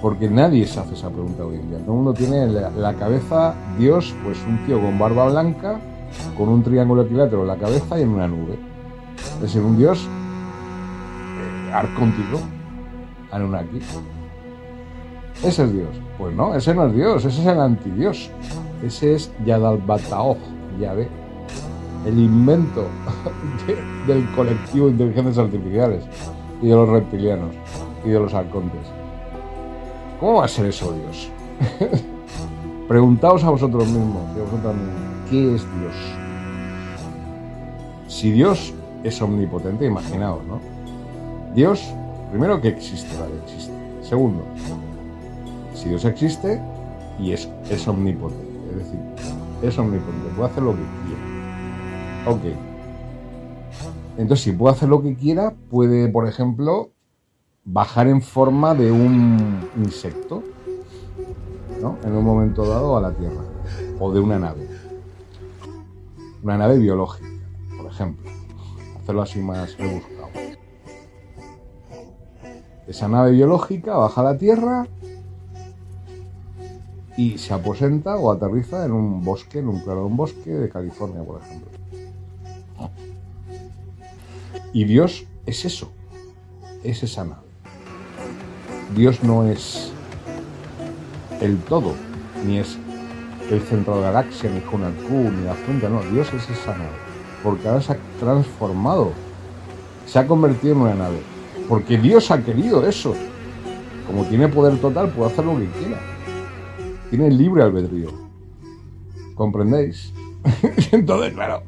Porque 0.00 0.28
nadie 0.28 0.66
se 0.66 0.78
hace 0.78 0.94
esa 0.94 1.10
pregunta 1.10 1.44
hoy 1.44 1.56
en 1.56 1.70
día. 1.70 1.78
Todo 1.78 1.90
el 1.90 1.96
mundo 1.96 2.14
tiene 2.14 2.44
en 2.44 2.82
la 2.82 2.94
cabeza 2.94 3.54
Dios, 3.78 4.14
pues 4.22 4.38
un 4.46 4.64
tío 4.64 4.80
con 4.80 4.98
barba 4.98 5.28
blanca, 5.28 5.80
con 6.36 6.48
un 6.48 6.62
triángulo 6.62 7.02
equilátero 7.02 7.42
en 7.42 7.48
la 7.48 7.56
cabeza 7.56 7.98
y 7.98 8.02
en 8.02 8.10
una 8.10 8.28
nube. 8.28 8.58
Es 9.36 9.42
decir, 9.42 9.62
un 9.62 9.76
Dios 9.76 10.06
eh, 10.06 11.72
arcóntico, 11.72 12.38
Anunnaki. 13.30 13.80
Ese 15.44 15.64
es 15.64 15.72
Dios. 15.72 15.88
Pues 16.16 16.34
no, 16.34 16.54
ese 16.54 16.74
no 16.74 16.86
es 16.86 16.94
Dios, 16.94 17.24
ese 17.24 17.40
es 17.40 17.46
el 17.46 17.60
antidios. 17.60 18.30
Ese 18.82 19.14
es 19.14 19.32
Yadalbataoj, 19.44 20.38
ya 20.80 20.94
ve. 20.94 21.08
El 22.06 22.18
invento 22.18 22.86
del 24.06 24.30
colectivo 24.32 24.86
de 24.86 24.92
inteligencias 24.92 25.38
artificiales 25.38 26.04
y 26.62 26.68
de 26.68 26.74
los 26.74 26.88
reptilianos 26.88 27.54
y 28.04 28.10
de 28.10 28.20
los 28.20 28.34
arcontes. 28.34 28.80
¿Cómo 30.20 30.38
va 30.38 30.44
a 30.44 30.48
ser 30.48 30.66
eso 30.66 30.92
Dios? 30.92 31.30
Preguntaos 32.88 33.44
a 33.44 33.50
vosotros 33.50 33.86
mismos 33.86 34.22
y 34.36 34.40
a 34.40 34.72
mismos, 34.72 35.28
¿qué 35.30 35.54
es 35.54 35.62
Dios? 35.78 35.94
Si 38.08 38.32
Dios 38.32 38.72
es 39.04 39.20
omnipotente, 39.20 39.84
imaginaos, 39.86 40.44
¿no? 40.46 40.60
Dios, 41.54 41.92
primero 42.30 42.60
que 42.60 42.68
existe, 42.68 43.16
vale, 43.18 43.34
existe. 43.44 43.72
Segundo, 44.02 44.42
si 45.74 45.90
Dios 45.90 46.04
existe 46.04 46.60
y 47.18 47.32
es, 47.32 47.48
es 47.70 47.86
omnipotente, 47.86 48.70
es 48.70 48.76
decir, 48.78 49.00
es 49.62 49.78
omnipotente, 49.78 50.28
puede 50.34 50.50
hacer 50.50 50.62
lo 50.62 50.72
que 50.72 50.82
quiera. 51.06 51.07
Ok. 52.26 52.42
Entonces, 54.18 54.44
si 54.44 54.52
puede 54.52 54.74
hacer 54.74 54.88
lo 54.88 55.02
que 55.02 55.14
quiera, 55.14 55.54
puede, 55.70 56.08
por 56.08 56.26
ejemplo, 56.28 56.90
bajar 57.64 58.08
en 58.08 58.20
forma 58.20 58.74
de 58.74 58.90
un 58.90 59.68
insecto, 59.76 60.42
¿no? 61.80 61.96
En 62.02 62.14
un 62.14 62.24
momento 62.24 62.66
dado 62.66 62.96
a 62.96 63.00
la 63.00 63.12
Tierra, 63.12 63.42
o 64.00 64.12
de 64.12 64.20
una 64.20 64.38
nave. 64.38 64.68
Una 66.42 66.58
nave 66.58 66.78
biológica, 66.78 67.28
por 67.76 67.90
ejemplo. 67.90 68.30
Hacerlo 69.00 69.22
así 69.22 69.40
más 69.40 69.76
rebuscado. 69.78 70.28
Esa 72.88 73.06
nave 73.06 73.32
biológica 73.32 73.96
baja 73.96 74.20
a 74.22 74.24
la 74.24 74.38
Tierra 74.38 74.86
y 77.16 77.36
se 77.36 77.52
aposenta 77.52 78.16
o 78.16 78.32
aterriza 78.32 78.84
en 78.84 78.92
un 78.92 79.22
bosque, 79.22 79.58
en 79.58 79.68
un 79.68 79.80
claro 79.80 80.00
de 80.00 80.06
un 80.06 80.16
bosque 80.16 80.50
de 80.50 80.68
California, 80.68 81.22
por 81.22 81.40
ejemplo. 81.40 81.77
Y 84.72 84.84
Dios 84.84 85.26
es 85.46 85.64
eso, 85.64 85.90
es 86.84 87.02
esa 87.02 87.24
nave. 87.24 87.48
Dios 88.94 89.22
no 89.22 89.46
es 89.46 89.92
el 91.40 91.56
todo, 91.58 91.94
ni 92.44 92.58
es 92.58 92.78
el 93.50 93.60
centro 93.62 93.96
de 93.96 94.02
la 94.02 94.10
galaxia, 94.12 94.50
ni 94.50 94.60
Q, 94.60 94.78
ni 94.78 95.44
la 95.44 95.54
fuente, 95.54 95.88
no, 95.88 96.02
Dios 96.02 96.28
es 96.34 96.50
esa 96.50 96.76
nave, 96.76 96.90
porque 97.42 97.66
ahora 97.68 97.80
se 97.80 97.92
ha 97.92 97.98
transformado, 98.20 99.12
se 100.06 100.18
ha 100.18 100.26
convertido 100.26 100.74
en 100.74 100.80
una 100.80 100.94
nave, 100.94 101.20
porque 101.68 101.96
Dios 101.96 102.30
ha 102.30 102.42
querido 102.42 102.86
eso. 102.86 103.14
Como 104.06 104.24
tiene 104.24 104.48
poder 104.48 104.78
total, 104.78 105.10
puede 105.10 105.30
hacer 105.30 105.44
lo 105.44 105.58
que 105.58 105.66
quiera. 105.66 106.00
Tiene 107.10 107.30
libre 107.30 107.62
albedrío. 107.62 108.08
¿Comprendéis? 109.34 110.12
Entonces, 110.92 111.34
claro, 111.34 111.62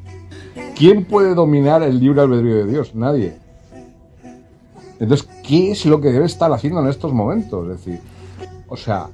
¿quién 0.80 1.04
puede 1.04 1.34
dominar 1.34 1.82
el 1.82 2.00
libre 2.00 2.22
albedrío 2.22 2.64
de 2.64 2.66
Dios? 2.66 2.94
Nadie. 2.94 3.36
Entonces, 4.98 5.28
¿qué 5.46 5.72
es 5.72 5.84
lo 5.84 6.00
que 6.00 6.08
debe 6.10 6.24
estar 6.24 6.50
haciendo 6.50 6.80
en 6.80 6.88
estos 6.88 7.12
momentos? 7.12 7.68
Es 7.68 7.84
decir, 7.84 8.00
o 8.66 8.78
sea, 8.78 9.08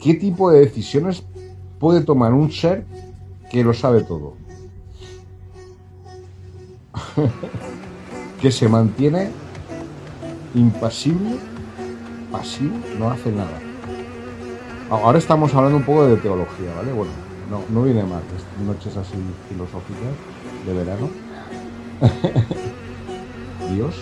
¿qué 0.00 0.14
tipo 0.14 0.50
de 0.50 0.58
decisiones 0.60 1.22
puede 1.78 2.00
tomar 2.00 2.34
un 2.34 2.50
ser 2.50 2.84
que 3.48 3.62
lo 3.62 3.72
sabe 3.72 4.02
todo? 4.02 4.34
que 8.40 8.50
se 8.50 8.68
mantiene 8.68 9.30
impasible, 10.56 11.36
pasivo, 12.32 12.74
no 12.98 13.12
hace 13.12 13.30
nada. 13.30 13.60
Ahora 14.90 15.18
estamos 15.18 15.54
hablando 15.54 15.76
un 15.76 15.84
poco 15.84 16.04
de 16.04 16.16
teología, 16.16 16.74
¿vale? 16.76 16.92
Bueno, 16.92 17.25
no, 17.50 17.60
no 17.72 17.82
viene 17.82 18.02
mal, 18.02 18.22
noches 18.64 18.96
así 18.96 19.16
filosóficas 19.48 20.14
de 20.66 20.72
verano. 20.74 21.08
Dios, 23.74 23.94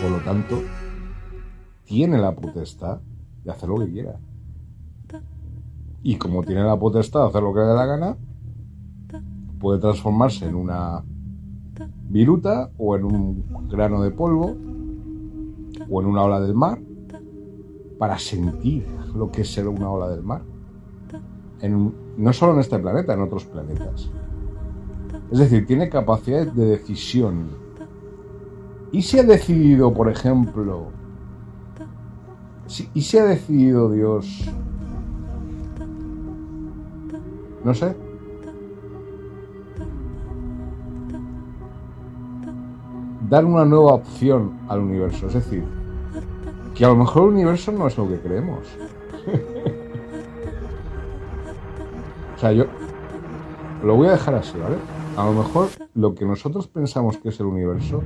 por 0.00 0.10
lo 0.10 0.18
tanto, 0.18 0.62
tiene 1.84 2.18
la 2.18 2.34
potestad 2.34 3.00
de 3.44 3.50
hacer 3.50 3.68
lo 3.68 3.78
que 3.78 3.90
quiera. 3.90 4.18
Y 6.02 6.16
como 6.16 6.42
tiene 6.42 6.62
la 6.62 6.78
potestad 6.78 7.22
de 7.22 7.28
hacer 7.28 7.42
lo 7.42 7.54
que 7.54 7.60
le 7.60 7.66
dé 7.66 7.74
la 7.74 7.86
gana, 7.86 8.16
puede 9.58 9.80
transformarse 9.80 10.46
en 10.46 10.54
una 10.54 11.02
viruta 12.08 12.70
o 12.76 12.96
en 12.96 13.04
un 13.04 13.68
grano 13.70 14.02
de 14.02 14.10
polvo 14.10 14.56
o 15.88 16.00
en 16.00 16.06
una 16.06 16.22
ola 16.22 16.40
del 16.40 16.54
mar 16.54 16.78
para 17.98 18.18
sentir 18.18 18.86
lo 19.14 19.30
que 19.30 19.42
es 19.42 19.52
ser 19.52 19.68
una 19.68 19.90
ola 19.90 20.08
del 20.08 20.22
mar. 20.22 20.42
No 21.68 22.32
solo 22.32 22.54
en 22.54 22.60
este 22.60 22.78
planeta, 22.78 23.14
en 23.14 23.20
otros 23.20 23.44
planetas. 23.44 24.10
Es 25.30 25.38
decir, 25.38 25.66
tiene 25.66 25.88
capacidad 25.88 26.46
de 26.46 26.66
decisión 26.66 27.64
¿Y 28.94 29.02
si 29.02 29.18
ha 29.18 29.24
decidido, 29.24 29.92
por 29.92 30.08
ejemplo, 30.08 30.86
¿y 32.94 33.00
si 33.00 33.18
ha 33.18 33.24
decidido 33.24 33.90
Dios, 33.90 34.48
no 37.64 37.74
sé, 37.74 37.96
dar 43.28 43.44
una 43.44 43.64
nueva 43.64 43.94
opción 43.94 44.52
al 44.68 44.78
universo? 44.78 45.26
Es 45.26 45.34
decir, 45.34 45.64
que 46.76 46.84
a 46.84 46.88
lo 46.90 46.94
mejor 46.94 47.24
el 47.24 47.28
universo 47.30 47.72
no 47.72 47.88
es 47.88 47.98
lo 47.98 48.06
que 48.06 48.20
creemos. 48.20 48.60
o 52.34 52.38
sea, 52.38 52.52
yo 52.52 52.64
lo 53.82 53.96
voy 53.96 54.08
a 54.08 54.12
dejar 54.12 54.34
así, 54.34 54.58
¿vale? 54.58 54.76
A 55.16 55.24
lo 55.26 55.32
mejor 55.32 55.68
lo 55.94 56.14
que 56.14 56.24
nosotros 56.24 56.66
pensamos 56.66 57.18
que 57.18 57.28
es 57.28 57.38
el 57.38 57.46
universo 57.46 58.02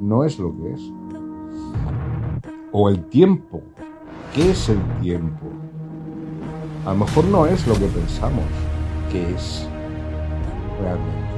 no 0.00 0.24
es 0.24 0.38
lo 0.38 0.56
que 0.56 0.72
es. 0.72 0.80
O 2.72 2.88
el 2.88 3.04
tiempo. 3.06 3.60
¿Qué 4.34 4.50
es 4.50 4.68
el 4.68 4.80
tiempo? 5.00 5.46
A 6.86 6.92
lo 6.92 7.00
mejor 7.00 7.24
no 7.24 7.46
es 7.46 7.66
lo 7.66 7.74
que 7.74 7.86
pensamos 7.86 8.44
que 9.10 9.34
es 9.34 9.68
realmente. 10.80 11.28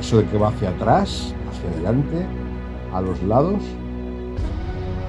Eso 0.00 0.18
de 0.18 0.26
que 0.26 0.36
va 0.36 0.48
hacia 0.48 0.70
atrás, 0.70 1.34
hacia 1.48 1.70
adelante, 1.70 2.26
a 2.92 3.00
los 3.00 3.22
lados. 3.22 3.62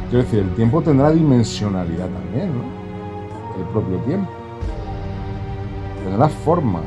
Quiero 0.09 0.23
decir, 0.23 0.39
el 0.39 0.55
tiempo 0.55 0.81
tendrá 0.81 1.11
dimensionalidad 1.11 2.07
también, 2.09 2.51
¿no? 2.53 3.59
El 3.59 3.67
propio 3.73 3.97
tiempo. 3.99 4.44
Tendrá 6.05 6.29
forma, 6.29 6.79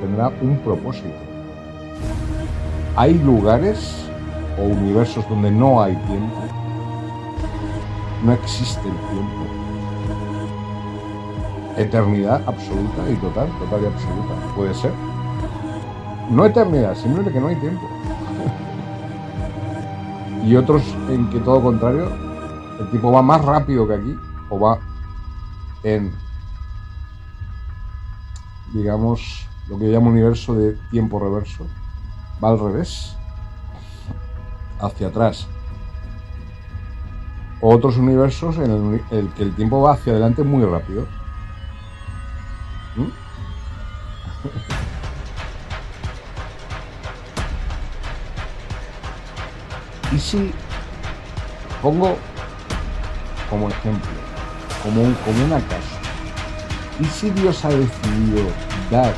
tendrá 0.00 0.30
un 0.40 0.56
propósito. 0.58 1.08
Hay 2.94 3.18
lugares 3.18 4.08
o 4.56 4.62
universos 4.62 5.28
donde 5.28 5.50
no 5.50 5.82
hay 5.82 5.96
tiempo. 5.96 6.36
No 8.24 8.32
existe 8.32 8.88
el 8.88 8.94
tiempo. 8.94 9.44
Eternidad 11.76 12.40
absoluta 12.46 13.10
y 13.10 13.16
total, 13.16 13.48
total 13.58 13.82
y 13.82 13.86
absoluta. 13.86 14.34
Puede 14.54 14.74
ser. 14.74 14.92
No 16.30 16.46
eternidad, 16.46 16.94
simplemente 16.94 17.32
que 17.32 17.40
no 17.40 17.48
hay 17.48 17.56
tiempo. 17.56 17.82
y 20.46 20.54
otros 20.54 20.84
en 21.08 21.28
que 21.30 21.40
todo 21.40 21.60
contrario, 21.60 22.12
el 22.78 22.88
tipo 22.92 23.10
va 23.10 23.22
más 23.22 23.44
rápido 23.44 23.88
que 23.88 23.94
aquí, 23.94 24.16
o 24.50 24.60
va 24.60 24.78
en, 25.82 26.12
digamos, 28.74 29.48
lo 29.68 29.78
que 29.78 29.86
yo 29.86 29.92
llamo 29.92 30.10
universo 30.10 30.54
de 30.54 30.76
tiempo 30.90 31.18
reverso, 31.18 31.66
va 32.42 32.50
al 32.50 32.58
revés, 32.58 33.16
hacia 34.80 35.06
atrás. 35.06 35.46
Otros 37.60 37.96
universos 37.96 38.58
en 38.58 39.00
el, 39.10 39.32
que 39.32 39.44
el 39.44 39.54
tiempo 39.54 39.80
va 39.80 39.92
hacia 39.94 40.12
adelante 40.12 40.42
muy 40.42 40.64
rápido. 40.64 41.06
¿Mm? 42.96 43.06
y 50.14 50.18
si 50.18 50.52
pongo 51.80 52.16
como 53.48 53.68
ejemplo, 53.68 54.10
como, 54.82 55.00
un, 55.00 55.14
como 55.14 55.44
una 55.44 55.60
casa, 55.60 56.03
y 57.00 57.04
si 57.06 57.30
Dios 57.30 57.64
ha 57.64 57.68
decidido 57.68 58.48
dar 58.90 59.14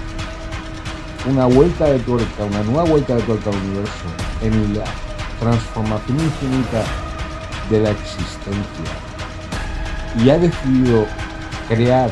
una 1.29 1.47
vuelta 1.47 1.87
de 1.87 1.99
tuerca, 2.01 2.45
una 2.45 2.63
nueva 2.63 2.85
vuelta 2.85 3.17
de 3.17 3.23
tuerca 3.23 3.51
al 3.51 3.57
universo 3.57 4.07
en 4.43 4.79
la 4.79 4.85
transformación 5.41 6.21
infinita 6.21 6.85
de 7.71 7.81
la 7.81 7.91
existencia 7.91 9.07
y 10.23 10.31
ha 10.31 10.39
decidido 10.39 11.07
crear 11.69 12.11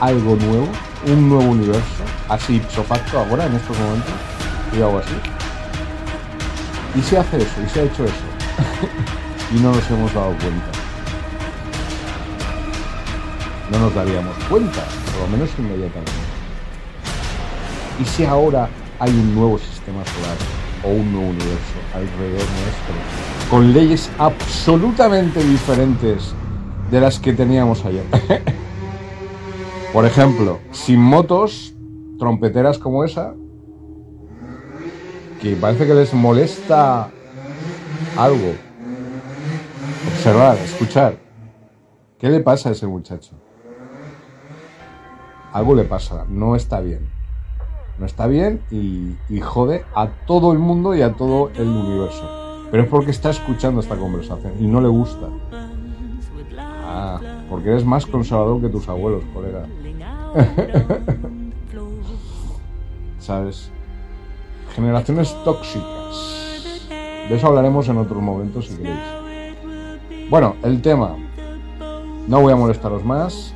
algo 0.00 0.36
nuevo, 0.36 0.68
un 1.06 1.28
nuevo 1.28 1.50
universo, 1.50 2.04
así 2.28 2.56
ipso 2.56 2.84
ahora 3.16 3.46
en 3.46 3.54
estos 3.54 3.78
momentos, 3.78 4.14
y 4.72 4.76
algo 4.76 4.98
así. 4.98 5.14
Y 6.96 7.02
se 7.02 7.18
hace 7.18 7.38
eso, 7.38 7.62
y 7.64 7.68
se 7.68 7.80
ha 7.80 7.82
hecho 7.84 8.04
eso. 8.04 8.14
y 9.54 9.60
no 9.60 9.72
nos 9.72 9.90
hemos 9.90 10.14
dado 10.14 10.34
cuenta. 10.36 10.83
No 13.70 13.78
nos 13.78 13.94
daríamos 13.94 14.36
cuenta, 14.48 14.84
por 15.12 15.22
lo 15.22 15.28
menos 15.28 15.50
inmediatamente. 15.58 16.12
¿Y 18.00 18.04
si 18.04 18.24
ahora 18.24 18.68
hay 18.98 19.10
un 19.10 19.34
nuevo 19.34 19.58
sistema 19.58 20.04
solar 20.04 20.36
o 20.84 20.88
un 20.88 21.12
nuevo 21.12 21.28
universo 21.28 21.74
alrededor 21.94 22.40
nuestro, 22.40 23.50
con 23.50 23.72
leyes 23.72 24.10
absolutamente 24.18 25.42
diferentes 25.42 26.34
de 26.90 27.00
las 27.00 27.18
que 27.18 27.32
teníamos 27.32 27.84
ayer? 27.84 28.04
Por 29.92 30.04
ejemplo, 30.04 30.58
sin 30.72 31.00
motos 31.00 31.72
trompeteras 32.18 32.78
como 32.78 33.04
esa, 33.04 33.34
que 35.40 35.54
parece 35.54 35.86
que 35.86 35.94
les 35.94 36.12
molesta 36.12 37.10
algo. 38.16 38.54
Observar, 40.08 40.56
escuchar. 40.58 41.16
¿Qué 42.18 42.28
le 42.28 42.40
pasa 42.40 42.70
a 42.70 42.72
ese 42.72 42.86
muchacho? 42.88 43.43
Algo 45.54 45.74
le 45.74 45.84
pasa, 45.84 46.26
no 46.28 46.54
está 46.54 46.80
bien 46.80 47.08
no 47.98 48.06
está 48.06 48.26
bien 48.26 48.60
y, 48.70 49.40
jode 49.40 49.84
a 49.94 50.08
todo 50.26 50.52
el 50.52 50.58
mundo 50.58 50.94
y 50.94 51.02
a 51.02 51.12
todo 51.12 51.50
el 51.54 51.68
universo. 51.68 52.28
Pero 52.70 52.82
es 52.82 52.88
porque 52.88 53.10
está 53.10 53.30
escuchando 53.30 53.80
esta 53.80 53.96
conversación 53.96 54.54
y 54.58 54.66
no 54.66 54.80
le 54.80 54.88
gusta. 54.88 55.28
Ah, 56.58 57.20
porque 57.48 57.70
eres 57.70 57.84
más 57.84 58.06
conservador 58.06 58.60
que 58.60 58.68
tus 58.68 58.88
abuelos, 58.88 59.22
colega. 59.32 59.66
¿Sabes? 63.18 63.70
Generaciones 64.74 65.36
tóxicas. 65.44 66.88
De 67.28 67.36
eso 67.36 67.46
hablaremos 67.46 67.88
en 67.88 67.98
otros 67.98 68.20
momentos 68.20 68.66
si 68.66 68.76
queréis. 68.76 68.98
Bueno, 70.28 70.56
el 70.62 70.82
tema. 70.82 71.16
No 72.26 72.40
voy 72.40 72.52
a 72.52 72.56
molestaros 72.56 73.04
más. 73.04 73.54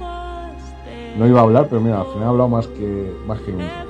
No 1.18 1.26
iba 1.26 1.40
a 1.40 1.42
hablar, 1.42 1.66
pero 1.68 1.81
mira, 1.81 2.00
al 2.00 2.07
final 2.07 2.22
he 2.22 2.26
hablado 2.26 2.48
más 2.48 2.66
que, 2.68 3.12
más 3.26 3.40
que 3.40 3.52
nunca 3.52 3.88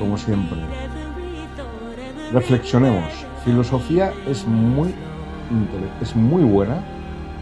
como 0.00 0.16
siempre. 0.16 0.58
Reflexionemos. 2.32 3.26
Filosofía 3.44 4.12
es 4.26 4.46
muy, 4.46 4.92
es 6.00 6.16
muy 6.16 6.42
buena. 6.42 6.82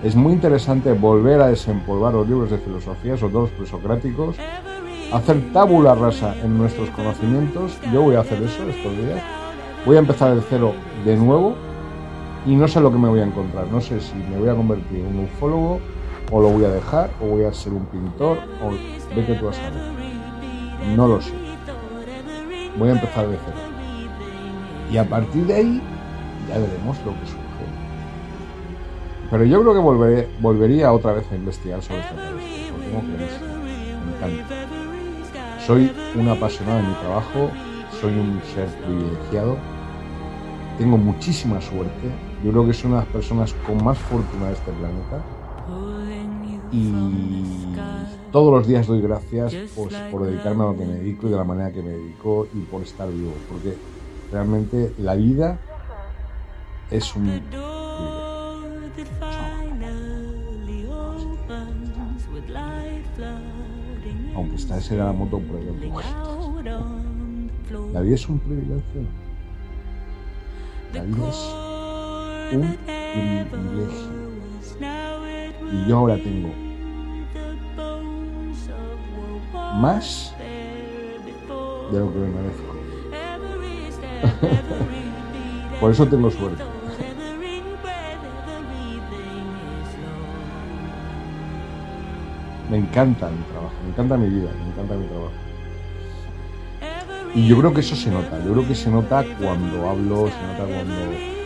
Es 0.03 0.15
muy 0.15 0.33
interesante 0.33 0.93
volver 0.93 1.41
a 1.41 1.49
desempolvar 1.49 2.13
los 2.15 2.29
libros 2.29 2.51
de 2.51 2.59
filosofía, 2.59 3.17
sobre 3.17 3.33
todo 3.33 3.43
los 3.43 3.51
presocráticos, 3.51 4.37
hacer 5.13 5.53
tabula 5.53 5.95
rasa 5.95 6.37
en 6.43 6.59
nuestros 6.59 6.91
conocimientos. 6.91 7.79
Yo 7.93 8.03
voy 8.03 8.17
a 8.17 8.21
hacer 8.21 8.43
eso 8.43 8.63
estos 8.69 8.97
días. 8.97 9.23
Voy 9.87 9.97
a 9.97 10.01
empezar 10.01 10.35
de 10.35 10.43
cero 10.49 10.73
de 11.05 11.17
nuevo 11.17 11.55
y 12.47 12.55
no 12.55 12.69
sé 12.69 12.81
lo 12.81 12.93
que 12.93 12.99
me 12.99 13.09
voy 13.09 13.21
a 13.21 13.25
encontrar. 13.25 13.67
No 13.69 13.81
sé 13.81 14.01
si 14.01 14.15
me 14.15 14.39
voy 14.39 14.49
a 14.49 14.55
convertir 14.55 15.01
en 15.01 15.19
un 15.19 15.25
ufólogo 15.25 15.81
o 16.31 16.41
lo 16.41 16.51
voy 16.51 16.65
a 16.65 16.71
dejar 16.71 17.11
o 17.21 17.27
voy 17.27 17.45
a 17.45 17.53
ser 17.53 17.73
un 17.73 17.85
pintor 17.87 18.39
o 18.63 18.71
ve 19.15 19.27
que 19.27 19.35
tú 19.35 19.49
a 19.49 19.53
saber. 19.53 19.83
No 20.97 21.07
lo 21.07 21.21
sé 21.21 21.49
voy 22.79 22.91
a 22.91 22.93
empezar 22.93 23.29
de 23.29 23.37
cero. 23.45 23.57
Y 24.91 24.97
a 24.97 25.09
partir 25.09 25.47
de 25.47 25.55
ahí 25.55 25.83
ya 26.49 26.59
veremos 26.59 26.97
lo 27.05 27.13
que 27.13 27.27
surge. 27.27 27.45
Pero 29.31 29.45
yo 29.45 29.61
creo 29.61 29.75
que 29.75 29.81
volveré, 29.81 30.29
volvería 30.41 30.93
otra 30.93 31.13
vez 31.13 31.31
a 31.31 31.35
investigar 31.35 31.83
sobre 31.83 32.01
esta 32.01 32.15
cosa. 32.15 32.29
Me 34.07 34.17
encanta. 34.17 34.55
Soy 35.67 35.93
un 36.15 36.29
apasionado 36.29 36.79
de 36.79 36.85
mi 36.85 36.95
trabajo, 36.95 37.51
soy 38.01 38.13
un 38.13 38.41
ser 38.55 38.69
privilegiado, 38.87 39.59
tengo 40.79 40.97
muchísima 40.97 41.61
suerte. 41.61 42.09
Yo 42.43 42.53
creo 42.53 42.67
que 42.67 42.73
soy 42.73 42.91
una 42.91 43.01
de 43.01 43.05
las 43.05 43.13
personas 43.13 43.55
con 43.67 43.85
más 43.85 43.99
fortuna 43.99 44.47
de 44.47 44.53
este 44.55 44.73
planeta. 44.73 45.23
Y 46.71 46.93
todos 48.33 48.53
los 48.53 48.67
días 48.67 48.87
doy 48.87 49.01
gracias 49.01 49.55
pues, 49.75 49.95
por 50.11 50.25
dedicarme 50.25 50.65
a 50.65 50.67
lo 50.67 50.77
que 50.77 50.85
me 50.85 50.95
dedico 50.95 51.27
y 51.27 51.31
de 51.31 51.37
la 51.37 51.45
manera 51.45 51.73
que 51.73 51.83
me 51.83 51.91
dedico 51.91 52.47
y 52.53 52.61
por 52.61 52.83
estar 52.83 53.11
vivo, 53.11 53.33
porque 53.49 53.77
realmente 54.31 54.93
la 54.99 55.15
vida 55.15 55.59
es 56.91 57.15
un 57.17 57.41
Aunque 64.35 64.57
esta 64.57 64.81
será 64.81 65.07
la 65.07 65.13
moto 65.13 65.41
por 65.41 65.59
ejemplo. 65.59 66.01
La 67.93 68.01
vida 68.01 68.15
es 68.15 68.29
un 68.29 68.39
privilegio. 68.39 69.03
La 70.93 71.03
vida 71.03 71.29
es 71.29 72.55
un 72.55 72.77
privilegio. 73.51 74.18
Y 75.73 75.87
yo 75.87 75.99
ahora 75.99 76.17
tengo 76.17 76.51
más 79.75 80.35
de 81.93 81.99
lo 81.99 82.13
que 82.13 82.19
me 82.19 82.29
merezco. 82.29 82.75
Por 85.81 85.91
eso 85.93 86.07
tengo 86.07 86.31
suerte. 86.31 86.63
Me 92.71 92.77
encanta 92.77 93.31
mi 93.31 93.43
trabajo, 93.45 93.73
me 93.83 93.91
encanta 93.91 94.17
mi 94.17 94.29
vida, 94.29 94.51
me 94.53 94.71
encanta 94.71 94.95
mi 94.95 95.07
trabajo. 95.07 95.33
Y 97.35 97.47
yo 97.47 97.59
creo 97.59 97.73
que 97.73 97.81
eso 97.81 97.95
se 97.95 98.11
nota, 98.11 98.43
yo 98.45 98.53
creo 98.53 98.69
que 98.69 98.75
se 98.75 98.91
nota 98.91 99.25
cuando 99.41 99.89
hablo, 99.89 100.29
se 100.29 100.43
nota 100.43 100.65
cuando 100.67 101.38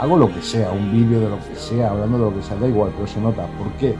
hago 0.00 0.16
lo 0.16 0.32
que 0.32 0.42
sea, 0.42 0.70
un 0.72 0.90
vídeo 0.92 1.20
de 1.20 1.28
lo 1.28 1.38
que 1.38 1.54
sea, 1.54 1.90
hablando 1.90 2.18
de 2.18 2.24
lo 2.24 2.34
que 2.34 2.42
sea, 2.42 2.56
da 2.56 2.66
igual, 2.66 2.90
pero 2.94 3.06
se 3.06 3.20
nota. 3.20 3.46
¿Por 3.58 3.70
qué? 3.78 3.94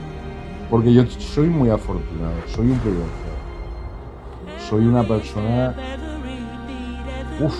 Porque 0.69 0.93
yo 0.93 1.05
soy 1.05 1.47
muy 1.47 1.69
afortunado, 1.69 2.33
soy 2.47 2.71
un 2.71 2.79
privilegiado 2.79 3.31
soy 4.71 4.85
una 4.85 5.03
persona 5.03 5.75
uf, 7.41 7.53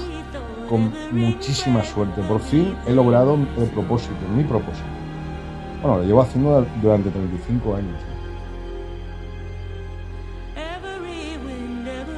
con 0.69 0.93
muchísima 1.11 1.83
suerte. 1.83 2.21
Por 2.21 2.39
fin 2.39 2.73
he 2.87 2.93
logrado 2.93 3.37
el 3.57 3.67
propósito, 3.67 4.15
mi 4.33 4.45
propósito. 4.45 4.87
Bueno, 5.81 5.97
lo 5.97 6.03
llevo 6.05 6.21
haciendo 6.21 6.65
durante 6.81 7.09
35 7.09 7.75
años. 7.75 7.99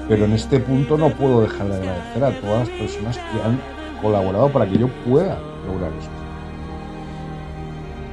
Pero 0.07 0.26
en 0.26 0.34
este 0.34 0.59
punto 0.59 0.95
no 0.95 1.09
puedo 1.09 1.41
dejar 1.41 1.69
de 1.69 1.78
agradecer 1.78 2.24
a 2.24 2.39
todas 2.39 2.67
las 2.67 2.78
personas 2.78 3.17
que 3.17 3.41
han 3.41 3.59
colaborado 3.99 4.49
para 4.49 4.69
que 4.69 4.78
yo 4.78 4.89
pueda 5.07 5.39
lograr 5.66 5.91
eso. 5.93 6.09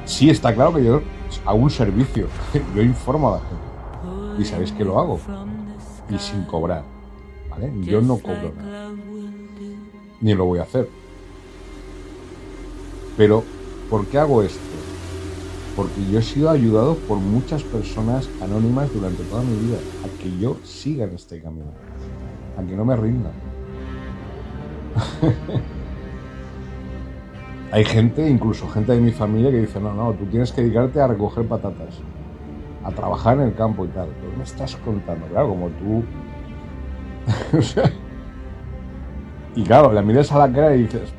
Sí, 0.04 0.30
está 0.30 0.54
claro 0.54 0.74
que 0.74 0.84
yo 0.84 1.02
hago 1.44 1.58
un 1.58 1.70
servicio, 1.70 2.26
yo 2.74 2.82
informo 2.82 3.28
a 3.28 3.32
la 3.32 3.38
gente. 3.38 4.42
Y 4.42 4.44
sabéis 4.44 4.72
que 4.72 4.84
lo 4.84 4.98
hago 4.98 5.20
y 6.08 6.18
sin 6.18 6.44
cobrar. 6.44 6.84
¿vale? 7.50 7.72
Yo 7.82 8.00
no 8.00 8.18
cobro 8.18 8.52
nada. 8.56 8.90
Ni 10.20 10.34
lo 10.34 10.46
voy 10.46 10.58
a 10.58 10.62
hacer. 10.62 10.88
Pero, 13.16 13.44
¿por 13.88 14.06
qué 14.06 14.18
hago 14.18 14.42
esto? 14.42 14.60
Porque 15.76 16.04
yo 16.10 16.18
he 16.18 16.22
sido 16.22 16.50
ayudado 16.50 16.94
por 16.96 17.18
muchas 17.18 17.62
personas 17.62 18.28
anónimas 18.42 18.92
durante 18.92 19.22
toda 19.24 19.42
mi 19.42 19.56
vida 19.56 19.78
a 20.04 20.22
que 20.22 20.38
yo 20.38 20.56
siga 20.64 21.04
en 21.04 21.14
este 21.14 21.40
camino. 21.40 21.72
a 22.56 22.62
que 22.62 22.76
no 22.76 22.84
me 22.84 22.96
rinda. 22.96 23.30
Hay 27.72 27.84
gente, 27.84 28.28
incluso 28.28 28.68
gente 28.68 28.92
de 28.92 29.00
mi 29.00 29.12
familia, 29.12 29.50
que 29.50 29.60
dice, 29.60 29.80
no, 29.80 29.94
no, 29.94 30.12
tú 30.14 30.26
tienes 30.26 30.50
que 30.50 30.62
dedicarte 30.62 31.00
a 31.00 31.06
recoger 31.06 31.46
patatas, 31.46 32.00
a 32.82 32.90
trabajar 32.90 33.36
en 33.36 33.44
el 33.44 33.54
campo 33.54 33.84
y 33.84 33.88
tal. 33.88 34.08
Pero 34.20 34.36
me 34.36 34.42
estás 34.42 34.74
contando, 34.76 35.26
claro, 35.26 35.50
como 35.50 35.68
tú... 35.68 36.02
y 39.54 39.62
claro, 39.62 39.92
le 39.92 40.02
miras 40.02 40.32
a 40.32 40.38
la 40.38 40.52
cara 40.52 40.74
y 40.74 40.82
dices, 40.82 41.12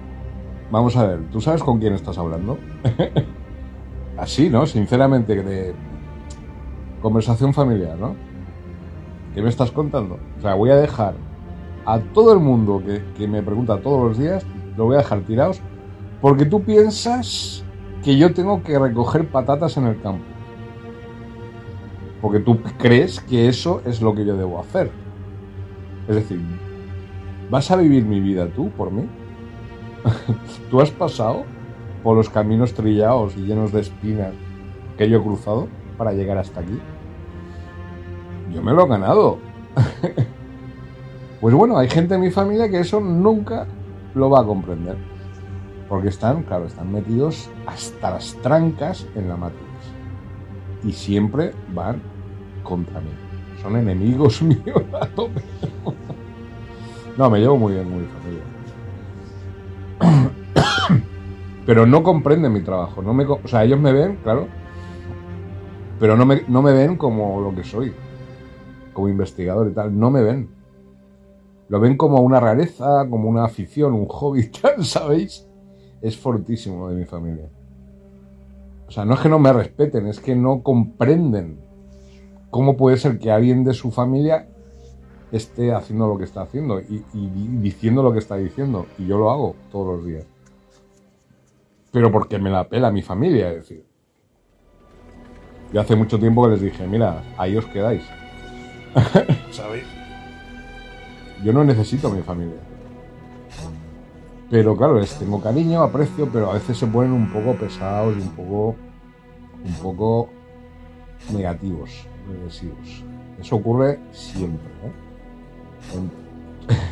vamos 0.69 0.97
a 0.97 1.07
ver, 1.07 1.19
¿tú 1.31 1.39
sabes 1.39 1.63
con 1.63 1.79
quién 1.79 1.93
estás 1.93 2.17
hablando? 2.17 2.57
Así, 4.17 4.49
¿no? 4.49 4.65
Sinceramente, 4.65 5.41
de 5.41 5.73
conversación 7.01 7.53
familiar, 7.53 7.97
¿no? 7.97 8.15
¿Qué 9.33 9.41
me 9.41 9.47
estás 9.47 9.71
contando? 9.71 10.19
O 10.37 10.41
sea, 10.41 10.55
voy 10.55 10.69
a 10.71 10.75
dejar 10.75 11.13
a 11.85 11.99
todo 11.99 12.33
el 12.33 12.39
mundo 12.39 12.83
que, 12.85 13.01
que 13.17 13.25
me 13.25 13.41
pregunta 13.41 13.79
todos 13.79 14.09
los 14.09 14.17
días, 14.17 14.45
lo 14.75 14.85
voy 14.85 14.95
a 14.95 14.99
dejar 14.99 15.21
tirados 15.21 15.61
porque 16.21 16.45
tú 16.45 16.61
piensas 16.63 17.63
que 18.03 18.17
yo 18.17 18.33
tengo 18.33 18.63
que 18.63 18.77
recoger 18.77 19.27
patatas 19.27 19.77
en 19.77 19.87
el 19.87 20.01
campo. 20.01 20.23
Porque 22.21 22.39
tú 22.39 22.61
crees 22.77 23.19
que 23.19 23.47
eso 23.47 23.81
es 23.85 24.01
lo 24.01 24.13
que 24.13 24.25
yo 24.25 24.37
debo 24.37 24.59
hacer. 24.59 24.91
Es 26.07 26.15
decir, 26.15 26.39
¿vas 27.49 27.71
a 27.71 27.75
vivir 27.75 28.05
mi 28.05 28.19
vida 28.19 28.47
tú 28.47 28.69
por 28.69 28.91
mí? 28.91 29.07
¿Tú 30.69 30.79
has 30.81 30.91
pasado 30.91 31.43
por 32.03 32.15
los 32.15 32.29
caminos 32.29 32.73
trillados 32.73 33.35
y 33.37 33.41
llenos 33.41 33.71
de 33.71 33.81
espinas 33.81 34.33
que 34.97 35.09
yo 35.09 35.19
he 35.19 35.23
cruzado 35.23 35.67
para 35.97 36.13
llegar 36.13 36.37
hasta 36.37 36.59
aquí? 36.59 36.79
Yo 38.53 38.61
me 38.61 38.73
lo 38.73 38.85
he 38.85 38.89
ganado. 38.89 39.39
pues 41.41 41.55
bueno, 41.55 41.77
hay 41.77 41.89
gente 41.89 42.15
en 42.15 42.21
mi 42.21 42.29
familia 42.29 42.69
que 42.69 42.79
eso 42.79 42.99
nunca 42.99 43.65
lo 44.13 44.29
va 44.29 44.41
a 44.41 44.45
comprender. 44.45 45.10
Porque 45.91 46.07
están, 46.07 46.43
claro, 46.43 46.67
están 46.67 46.89
metidos 46.89 47.49
hasta 47.67 48.11
las 48.11 48.33
trancas 48.35 49.05
en 49.13 49.27
la 49.27 49.35
Matrix. 49.35 49.61
Y 50.85 50.93
siempre 50.93 51.51
van 51.73 52.01
contra 52.63 53.01
mí. 53.01 53.09
Son 53.61 53.75
enemigos 53.75 54.41
míos 54.41 54.83
a 55.01 55.05
tope. 55.07 55.41
No, 57.17 57.29
me 57.29 57.39
llevo 57.39 57.57
muy 57.57 57.73
bien 57.73 57.89
mi 57.93 58.07
familia. 58.07 58.43
Pero 61.65 61.85
no 61.85 62.01
comprenden 62.03 62.53
mi 62.53 62.61
trabajo. 62.61 63.01
No 63.01 63.13
me, 63.13 63.25
o 63.25 63.41
sea, 63.43 63.65
ellos 63.65 63.81
me 63.81 63.91
ven, 63.91 64.15
claro. 64.23 64.47
Pero 65.99 66.15
no 66.15 66.25
me, 66.25 66.43
no 66.47 66.61
me 66.61 66.71
ven 66.71 66.95
como 66.95 67.41
lo 67.41 67.53
que 67.53 67.65
soy. 67.65 67.91
Como 68.93 69.09
investigador 69.09 69.67
y 69.69 69.73
tal. 69.73 69.99
No 69.99 70.09
me 70.09 70.23
ven. 70.23 70.49
Lo 71.67 71.81
ven 71.81 71.97
como 71.97 72.21
una 72.21 72.39
rareza, 72.39 73.05
como 73.09 73.27
una 73.27 73.43
afición, 73.43 73.91
un 73.91 74.07
hobby, 74.07 74.47
tal, 74.61 74.85
¿sabéis? 74.85 75.50
Es 76.01 76.17
fortísimo 76.17 76.89
de 76.89 76.95
mi 76.95 77.05
familia. 77.05 77.47
O 78.87 78.91
sea, 78.91 79.05
no 79.05 79.13
es 79.13 79.19
que 79.21 79.29
no 79.29 79.39
me 79.39 79.53
respeten, 79.53 80.07
es 80.07 80.19
que 80.19 80.35
no 80.35 80.63
comprenden 80.63 81.59
cómo 82.49 82.75
puede 82.75 82.97
ser 82.97 83.19
que 83.19 83.31
alguien 83.31 83.63
de 83.63 83.73
su 83.73 83.91
familia 83.91 84.47
esté 85.31 85.73
haciendo 85.73 86.07
lo 86.07 86.17
que 86.17 86.25
está 86.25 86.41
haciendo 86.41 86.81
y, 86.81 87.03
diciendo 87.13 88.03
lo 88.03 88.11
que 88.11 88.19
está 88.19 88.35
diciendo. 88.35 88.85
Y 88.97 89.07
yo 89.07 89.17
lo 89.17 89.31
hago 89.31 89.55
todos 89.71 89.97
los 89.97 90.05
días. 90.05 90.25
Pero 91.91 92.11
porque 92.11 92.37
me 92.39 92.49
la 92.49 92.67
pela 92.67 92.91
mi 92.91 93.01
familia, 93.01 93.51
es 93.51 93.55
decir. 93.55 93.85
Yo 95.73 95.79
hace 95.79 95.95
mucho 95.95 96.19
tiempo 96.19 96.43
que 96.43 96.49
les 96.49 96.61
dije, 96.61 96.85
mira, 96.85 97.23
ahí 97.37 97.55
os 97.55 97.65
quedáis. 97.67 98.03
¿Sabéis? 99.51 99.85
Yo 101.43 101.53
no 101.53 101.63
necesito 101.63 102.09
a 102.09 102.13
mi 102.13 102.21
familia. 102.21 102.70
Pero 104.51 104.75
claro, 104.75 104.99
les 104.99 105.17
tengo 105.17 105.39
cariño, 105.39 105.81
aprecio, 105.81 106.27
pero 106.29 106.51
a 106.51 106.55
veces 106.55 106.77
se 106.77 106.85
ponen 106.85 107.13
un 107.13 107.31
poco 107.31 107.53
pesados 107.53 108.17
y 108.17 108.21
un 108.21 108.29
poco, 108.31 108.75
un 109.65 109.73
poco 109.81 110.29
negativos, 111.33 112.05
agresivos. 112.29 113.05
Eso 113.39 113.55
ocurre 113.55 113.97
siempre, 114.11 114.67
¿eh? 114.83 114.91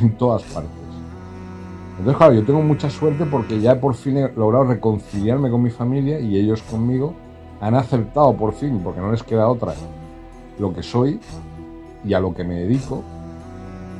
en, 0.00 0.16
todas 0.16 0.42
partes. 0.44 0.72
Entonces, 1.98 2.16
claro, 2.16 2.32
yo 2.32 2.44
tengo 2.44 2.62
mucha 2.62 2.88
suerte 2.88 3.26
porque 3.26 3.60
ya 3.60 3.78
por 3.78 3.94
fin 3.94 4.16
he 4.16 4.32
logrado 4.32 4.64
reconciliarme 4.64 5.50
con 5.50 5.62
mi 5.62 5.70
familia 5.70 6.18
y 6.18 6.38
ellos 6.38 6.62
conmigo 6.62 7.12
han 7.60 7.74
aceptado 7.74 8.34
por 8.34 8.54
fin, 8.54 8.80
porque 8.82 9.00
no 9.00 9.12
les 9.12 9.22
queda 9.22 9.46
otra, 9.46 9.74
lo 10.58 10.72
que 10.72 10.82
soy 10.82 11.20
y 12.06 12.14
a 12.14 12.20
lo 12.20 12.32
que 12.32 12.42
me 12.42 12.54
dedico, 12.54 13.02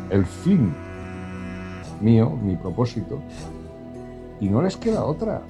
el 0.09 0.25
fin 0.25 0.73
mío, 2.01 2.31
mi 2.31 2.57
propósito, 2.57 3.19
y 4.41 4.49
no 4.49 4.63
les 4.63 4.77
queda 4.77 5.05
otra 5.05 5.43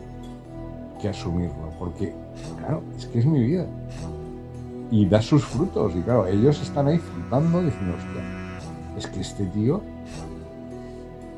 que 1.00 1.08
asumirlo, 1.08 1.70
porque, 1.78 2.12
claro, 2.58 2.82
es 2.96 3.06
que 3.06 3.20
es 3.20 3.26
mi 3.26 3.42
vida. 3.42 3.66
Y 4.90 5.06
da 5.06 5.22
sus 5.22 5.44
frutos, 5.44 5.92
y 5.96 6.00
claro, 6.00 6.26
ellos 6.26 6.60
están 6.60 6.88
ahí 6.88 6.98
flipando 6.98 7.62
diciendo, 7.62 7.94
hostia, 7.96 8.22
es 8.98 9.06
que 9.06 9.20
este 9.20 9.46
tío 9.46 9.80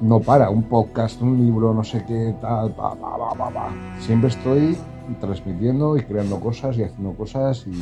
no 0.00 0.18
para, 0.20 0.50
un 0.50 0.64
podcast, 0.64 1.22
un 1.22 1.38
libro, 1.38 1.72
no 1.72 1.84
sé 1.84 2.04
qué, 2.06 2.34
tal, 2.40 2.72
pa, 2.72 2.94
pa, 2.94 3.34
pa, 3.36 3.50
pa, 3.50 3.70
Siempre 4.00 4.30
estoy 4.30 4.76
transmitiendo 5.20 5.96
y 5.96 6.02
creando 6.02 6.40
cosas 6.40 6.76
y 6.76 6.82
haciendo 6.82 7.12
cosas 7.12 7.64
y, 7.66 7.72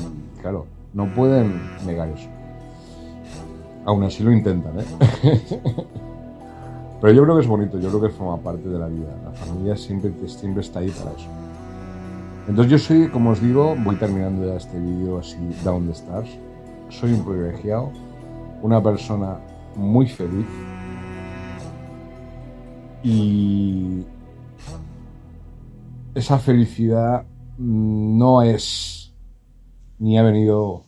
claro, 0.40 0.66
no 0.92 1.06
pueden 1.14 1.60
negar 1.86 2.08
eso. 2.08 2.28
Aún 3.86 4.04
así 4.04 4.22
lo 4.22 4.32
intentan, 4.32 4.80
¿eh? 4.80 5.86
Pero 7.00 7.12
yo 7.14 7.22
creo 7.22 7.36
que 7.36 7.42
es 7.42 7.48
bonito, 7.48 7.78
yo 7.78 7.88
creo 7.88 8.02
que 8.02 8.08
forma 8.10 8.36
parte 8.42 8.68
de 8.68 8.78
la 8.78 8.88
vida. 8.88 9.16
La 9.24 9.32
familia 9.32 9.76
siempre, 9.76 10.12
siempre 10.26 10.60
está 10.60 10.80
ahí 10.80 10.90
para 10.90 11.12
eso. 11.12 11.28
Entonces 12.46 12.70
yo 12.70 12.78
soy, 12.78 13.08
como 13.08 13.30
os 13.30 13.40
digo, 13.40 13.74
voy 13.84 13.96
terminando 13.96 14.46
ya 14.46 14.56
este 14.56 14.78
vídeo 14.78 15.18
así, 15.18 15.38
down 15.64 15.86
the 15.86 15.92
stars. 15.92 16.28
Soy 16.88 17.12
un 17.12 17.24
privilegiado, 17.24 17.90
una 18.62 18.82
persona 18.82 19.38
muy 19.76 20.08
feliz 20.08 20.46
y 23.02 24.04
esa 26.14 26.38
felicidad 26.38 27.24
no 27.56 28.42
es 28.42 29.14
ni 29.98 30.18
ha 30.18 30.22
venido 30.22 30.82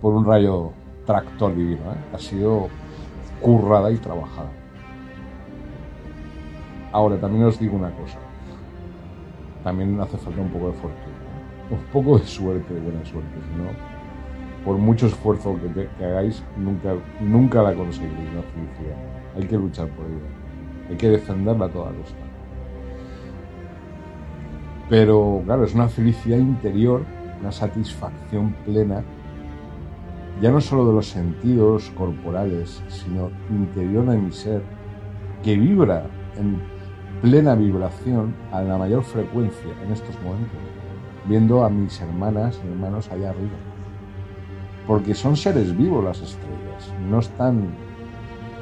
por 0.00 0.14
un 0.14 0.24
rayo 0.24 0.72
tractor 1.04 1.54
divino, 1.54 1.82
¿eh? 1.92 2.14
ha 2.14 2.18
sido 2.18 2.68
currada 3.40 3.90
y 3.90 3.96
trabajada. 3.96 4.50
Ahora, 6.92 7.18
también 7.18 7.44
os 7.44 7.58
digo 7.58 7.76
una 7.76 7.90
cosa. 7.90 8.18
También 9.62 10.00
hace 10.00 10.16
falta 10.16 10.40
un 10.40 10.50
poco 10.50 10.68
de 10.68 10.72
fortuna. 10.74 11.16
Un 11.70 11.78
poco 11.92 12.18
de 12.18 12.24
suerte, 12.24 12.72
de 12.72 12.80
buena 12.80 13.04
suerte. 13.04 13.28
Si 13.34 13.62
no, 13.62 13.70
por 14.64 14.78
mucho 14.78 15.06
esfuerzo 15.06 15.56
que, 15.74 16.04
hagáis, 16.04 16.42
nunca, 16.56 16.94
nunca 17.20 17.62
la 17.62 17.72
conseguiréis, 17.72 18.34
la 18.34 18.42
felicidad. 18.42 18.96
Hay 19.36 19.46
que 19.46 19.56
luchar 19.56 19.88
por 19.90 20.06
ella. 20.06 20.90
Hay 20.90 20.96
que 20.96 21.08
defenderla 21.08 21.66
a 21.66 21.68
toda 21.68 21.92
costa. 21.92 22.16
Pero, 24.88 25.42
claro, 25.44 25.64
es 25.64 25.74
una 25.74 25.88
felicidad 25.88 26.38
interior, 26.38 27.02
una 27.40 27.52
satisfacción 27.52 28.54
plena 28.64 29.04
ya 30.40 30.50
no 30.50 30.60
solo 30.60 30.86
de 30.86 30.92
los 30.92 31.08
sentidos 31.08 31.90
corporales, 31.96 32.82
sino 32.88 33.30
interior 33.50 34.06
de 34.06 34.18
mi 34.18 34.32
ser, 34.32 34.62
que 35.42 35.56
vibra 35.56 36.06
en 36.36 36.60
plena 37.22 37.54
vibración 37.54 38.34
a 38.52 38.62
la 38.62 38.76
mayor 38.76 39.02
frecuencia 39.02 39.70
en 39.84 39.92
estos 39.92 40.14
momentos, 40.22 40.58
viendo 41.26 41.64
a 41.64 41.70
mis 41.70 42.00
hermanas 42.00 42.60
y 42.64 42.68
hermanos 42.68 43.10
allá 43.10 43.30
arriba. 43.30 43.56
Porque 44.86 45.14
son 45.14 45.36
seres 45.36 45.76
vivos 45.76 46.04
las 46.04 46.20
estrellas, 46.20 46.92
no 47.10 47.20
están, 47.20 47.74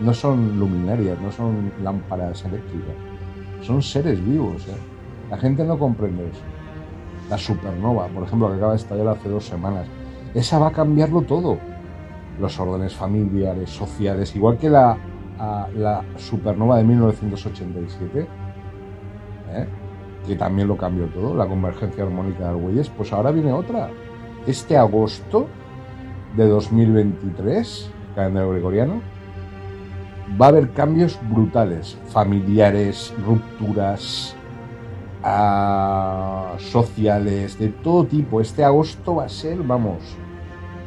no 0.00 0.14
son 0.14 0.58
luminarias, 0.58 1.20
no 1.20 1.32
son 1.32 1.72
lámparas 1.82 2.44
eléctricas, 2.44 2.94
son 3.62 3.82
seres 3.82 4.24
vivos. 4.24 4.66
¿eh? 4.68 4.76
La 5.30 5.36
gente 5.38 5.64
no 5.64 5.78
comprende 5.78 6.28
eso. 6.28 6.42
La 7.28 7.38
supernova, 7.38 8.06
por 8.08 8.24
ejemplo, 8.24 8.48
que 8.48 8.56
acaba 8.56 8.72
de 8.72 8.78
estallar 8.78 9.08
hace 9.08 9.28
dos 9.28 9.44
semanas, 9.44 9.86
esa 10.34 10.58
va 10.58 10.68
a 10.68 10.72
cambiarlo 10.72 11.22
todo. 11.22 11.58
Los 12.40 12.58
órdenes 12.58 12.94
familiares, 12.94 13.70
sociales, 13.70 14.34
igual 14.34 14.58
que 14.58 14.68
la, 14.68 14.98
la 15.76 16.02
supernova 16.16 16.78
de 16.78 16.84
1987, 16.84 18.26
¿eh? 19.52 19.66
que 20.26 20.36
también 20.36 20.68
lo 20.68 20.76
cambió 20.76 21.06
todo, 21.06 21.34
la 21.34 21.46
convergencia 21.46 22.04
armónica 22.04 22.44
de 22.44 22.50
Argüelles, 22.50 22.90
pues 22.90 23.12
ahora 23.12 23.30
viene 23.30 23.52
otra. 23.52 23.90
Este 24.46 24.76
agosto 24.76 25.46
de 26.36 26.46
2023, 26.48 27.90
calendario 28.14 28.50
gregoriano, 28.50 29.00
va 30.40 30.46
a 30.46 30.48
haber 30.50 30.70
cambios 30.70 31.18
brutales, 31.30 31.98
familiares, 32.08 33.14
rupturas, 33.24 34.34
ah, 35.22 36.54
sociales, 36.58 37.58
de 37.58 37.68
todo 37.68 38.04
tipo. 38.04 38.40
Este 38.40 38.64
agosto 38.64 39.16
va 39.16 39.24
a 39.24 39.28
ser, 39.28 39.58
vamos, 39.62 39.98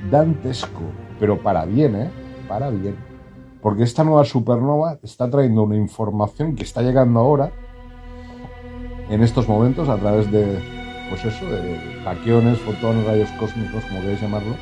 dantesco, 0.10 0.82
pero 1.20 1.42
para 1.42 1.66
bien, 1.66 1.96
¿eh? 1.96 2.10
Para 2.48 2.70
bien. 2.70 2.96
Porque 3.62 3.84
esta 3.84 4.04
nueva 4.04 4.24
supernova 4.24 5.00
está 5.04 5.30
trayendo 5.30 5.64
una 5.64 5.76
información 5.76 6.56
que 6.56 6.64
está 6.64 6.82
llegando 6.82 7.20
ahora, 7.20 7.52
en 9.10 9.24
estos 9.24 9.48
momentos, 9.48 9.90
a 9.90 9.98
través 9.98 10.30
de, 10.32 10.60
pues 11.10 11.24
eso, 11.26 11.46
de 11.46 12.02
taquiones, 12.04 12.60
fotones, 12.60 13.06
rayos 13.06 13.30
cósmicos, 13.40 13.84
como 13.86 14.02
queréis 14.02 14.22
llamarlo. 14.22 14.56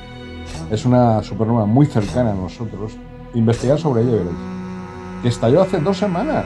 Es 0.70 0.86
una 0.86 1.24
supernova 1.24 1.66
muy 1.66 1.86
cercana 1.86 2.32
a 2.32 2.36
nosotros. 2.36 2.96
Investigar 3.34 3.80
sobre 3.80 4.04
ella 4.04 4.12
veréis. 4.12 4.38
Que 5.22 5.30
estalló 5.30 5.62
hace 5.62 5.80
dos 5.80 5.98
semanas. 5.98 6.46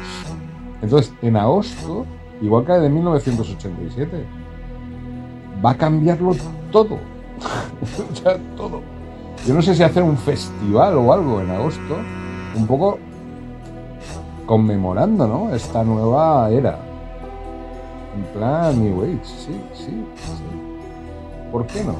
Entonces, 0.82 1.14
en 1.22 1.36
agosto, 1.36 2.06
igual 2.42 2.66
que 2.66 2.72
de 2.74 2.90
1987, 2.90 4.26
va 5.64 5.72
a 5.72 5.78
cambiarlo 5.78 6.36
todo. 6.72 6.98
sea, 8.14 8.38
todo. 8.56 8.82
Yo 9.46 9.54
no 9.54 9.62
sé 9.62 9.76
si 9.76 9.84
hacer 9.84 10.04
un 10.04 10.18
festival 10.18 10.98
o 10.98 11.14
algo 11.14 11.42
en 11.42 11.50
agosto, 11.50 11.98
un 12.56 12.68
poco 12.68 13.00
conmemorando, 14.46 15.28
¿no? 15.28 15.56
Esta 15.56 15.84
nueva 15.84 16.50
era. 16.50 16.80
En 18.16 18.24
plan 18.34 18.84
New 18.84 19.04
Age, 19.04 19.20
sí, 19.24 19.62
sí, 19.74 20.06
sí. 20.16 20.44
¿Por 21.52 21.66
qué 21.68 21.84
no? 21.84 21.96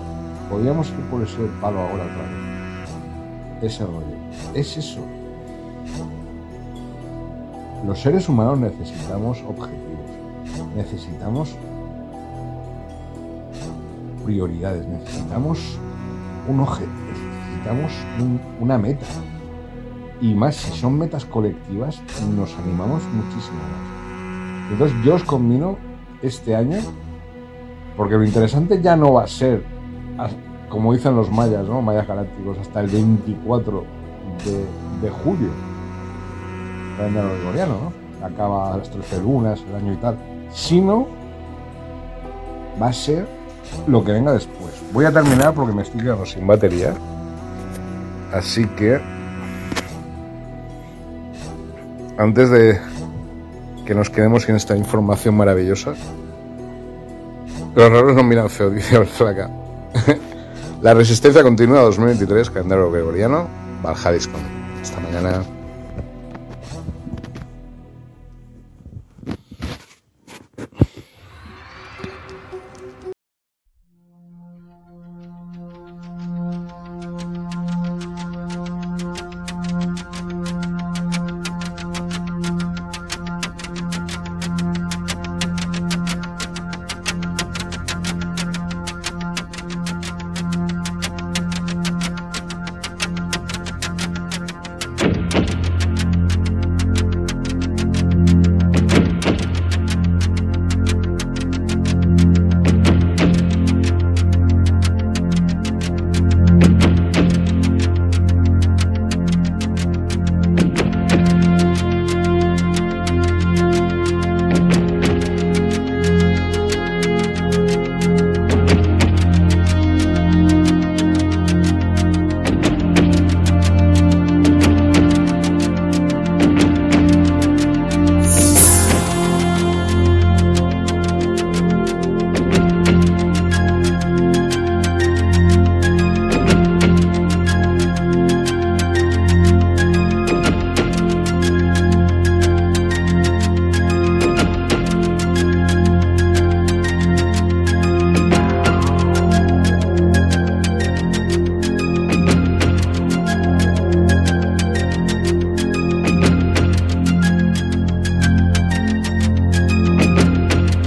Podríamos 0.50 0.90
ir 0.90 1.00
por 1.12 1.22
ese 1.22 1.38
palo 1.62 1.80
ahora 1.80 2.04
otra 2.04 2.24
vez. 2.24 3.74
Ese 3.74 3.86
rollo. 3.86 4.18
Es 4.54 4.78
eso. 4.78 5.00
Los 7.86 8.02
seres 8.02 8.28
humanos 8.28 8.60
necesitamos 8.60 9.42
objetivos. 9.48 10.76
Necesitamos 10.76 11.56
prioridades. 14.30 14.86
Necesitamos 14.88 15.80
un 16.48 16.60
objetivo. 16.60 16.92
Necesitamos 17.48 17.92
un- 18.20 18.40
una 18.60 18.78
meta. 18.78 19.06
Y 20.22 20.34
más, 20.36 20.56
si 20.56 20.78
son 20.78 20.98
metas 21.00 21.26
colectivas, 21.26 22.00
nos 22.36 22.56
animamos 22.60 23.02
muchísimo 23.14 23.58
más. 23.58 24.72
Entonces 24.72 24.96
yo 25.04 25.16
os 25.16 25.24
combino 25.24 25.78
este 26.22 26.56
año, 26.56 26.78
porque 27.98 28.16
lo 28.16 28.24
interesante 28.24 28.80
ya 28.82 28.96
no 28.96 29.14
va 29.14 29.24
a 29.24 29.28
ser, 29.28 29.64
como 30.70 30.94
dicen 30.94 31.16
los 31.16 31.32
mayas, 31.32 31.66
¿no? 31.68 31.82
Mayas 31.82 32.06
galácticos, 32.08 32.58
hasta 32.60 32.82
el 32.82 32.88
24 32.88 33.84
de, 34.46 35.08
de 35.08 35.10
julio. 35.24 35.50
Calendario 36.98 37.66
¿no? 37.68 38.26
Acaba 38.26 38.78
las 38.78 38.92
13 38.92 39.22
lunas, 39.24 39.64
el 39.70 39.76
año 39.76 39.94
y 39.94 39.98
tal. 39.98 40.18
Sino 40.52 41.08
va 42.80 42.88
a 42.90 42.94
ser 42.94 43.26
lo 43.88 44.04
que 44.04 44.12
venga 44.12 44.34
después. 44.34 44.74
Voy 44.92 45.06
a 45.06 45.12
terminar 45.12 45.54
porque 45.54 45.74
me 45.74 45.84
estoy 45.84 46.02
quedando 46.02 46.26
sin 46.26 46.46
batería. 46.46 46.94
Así 48.32 48.66
que 48.68 49.00
antes 52.18 52.50
de 52.50 52.80
que 53.90 53.96
nos 53.96 54.12
quedemos 54.12 54.44
sin 54.44 54.56
esta 54.56 54.78
información 54.78 55.36
maravillosa. 55.36 55.96
Los 57.74 57.90
raros 57.90 58.16
no 58.16 58.24
miran 58.24 58.48
feo, 58.48 58.70
dice. 58.72 59.00
La 60.82 60.94
resistencia 60.94 61.42
continúa 61.42 61.82
2023, 61.82 62.52
calendario 62.52 62.92
gregoriano, 62.92 63.48
Valhalla 63.82 64.20
Hasta 64.82 65.00
mañana. 65.00 65.59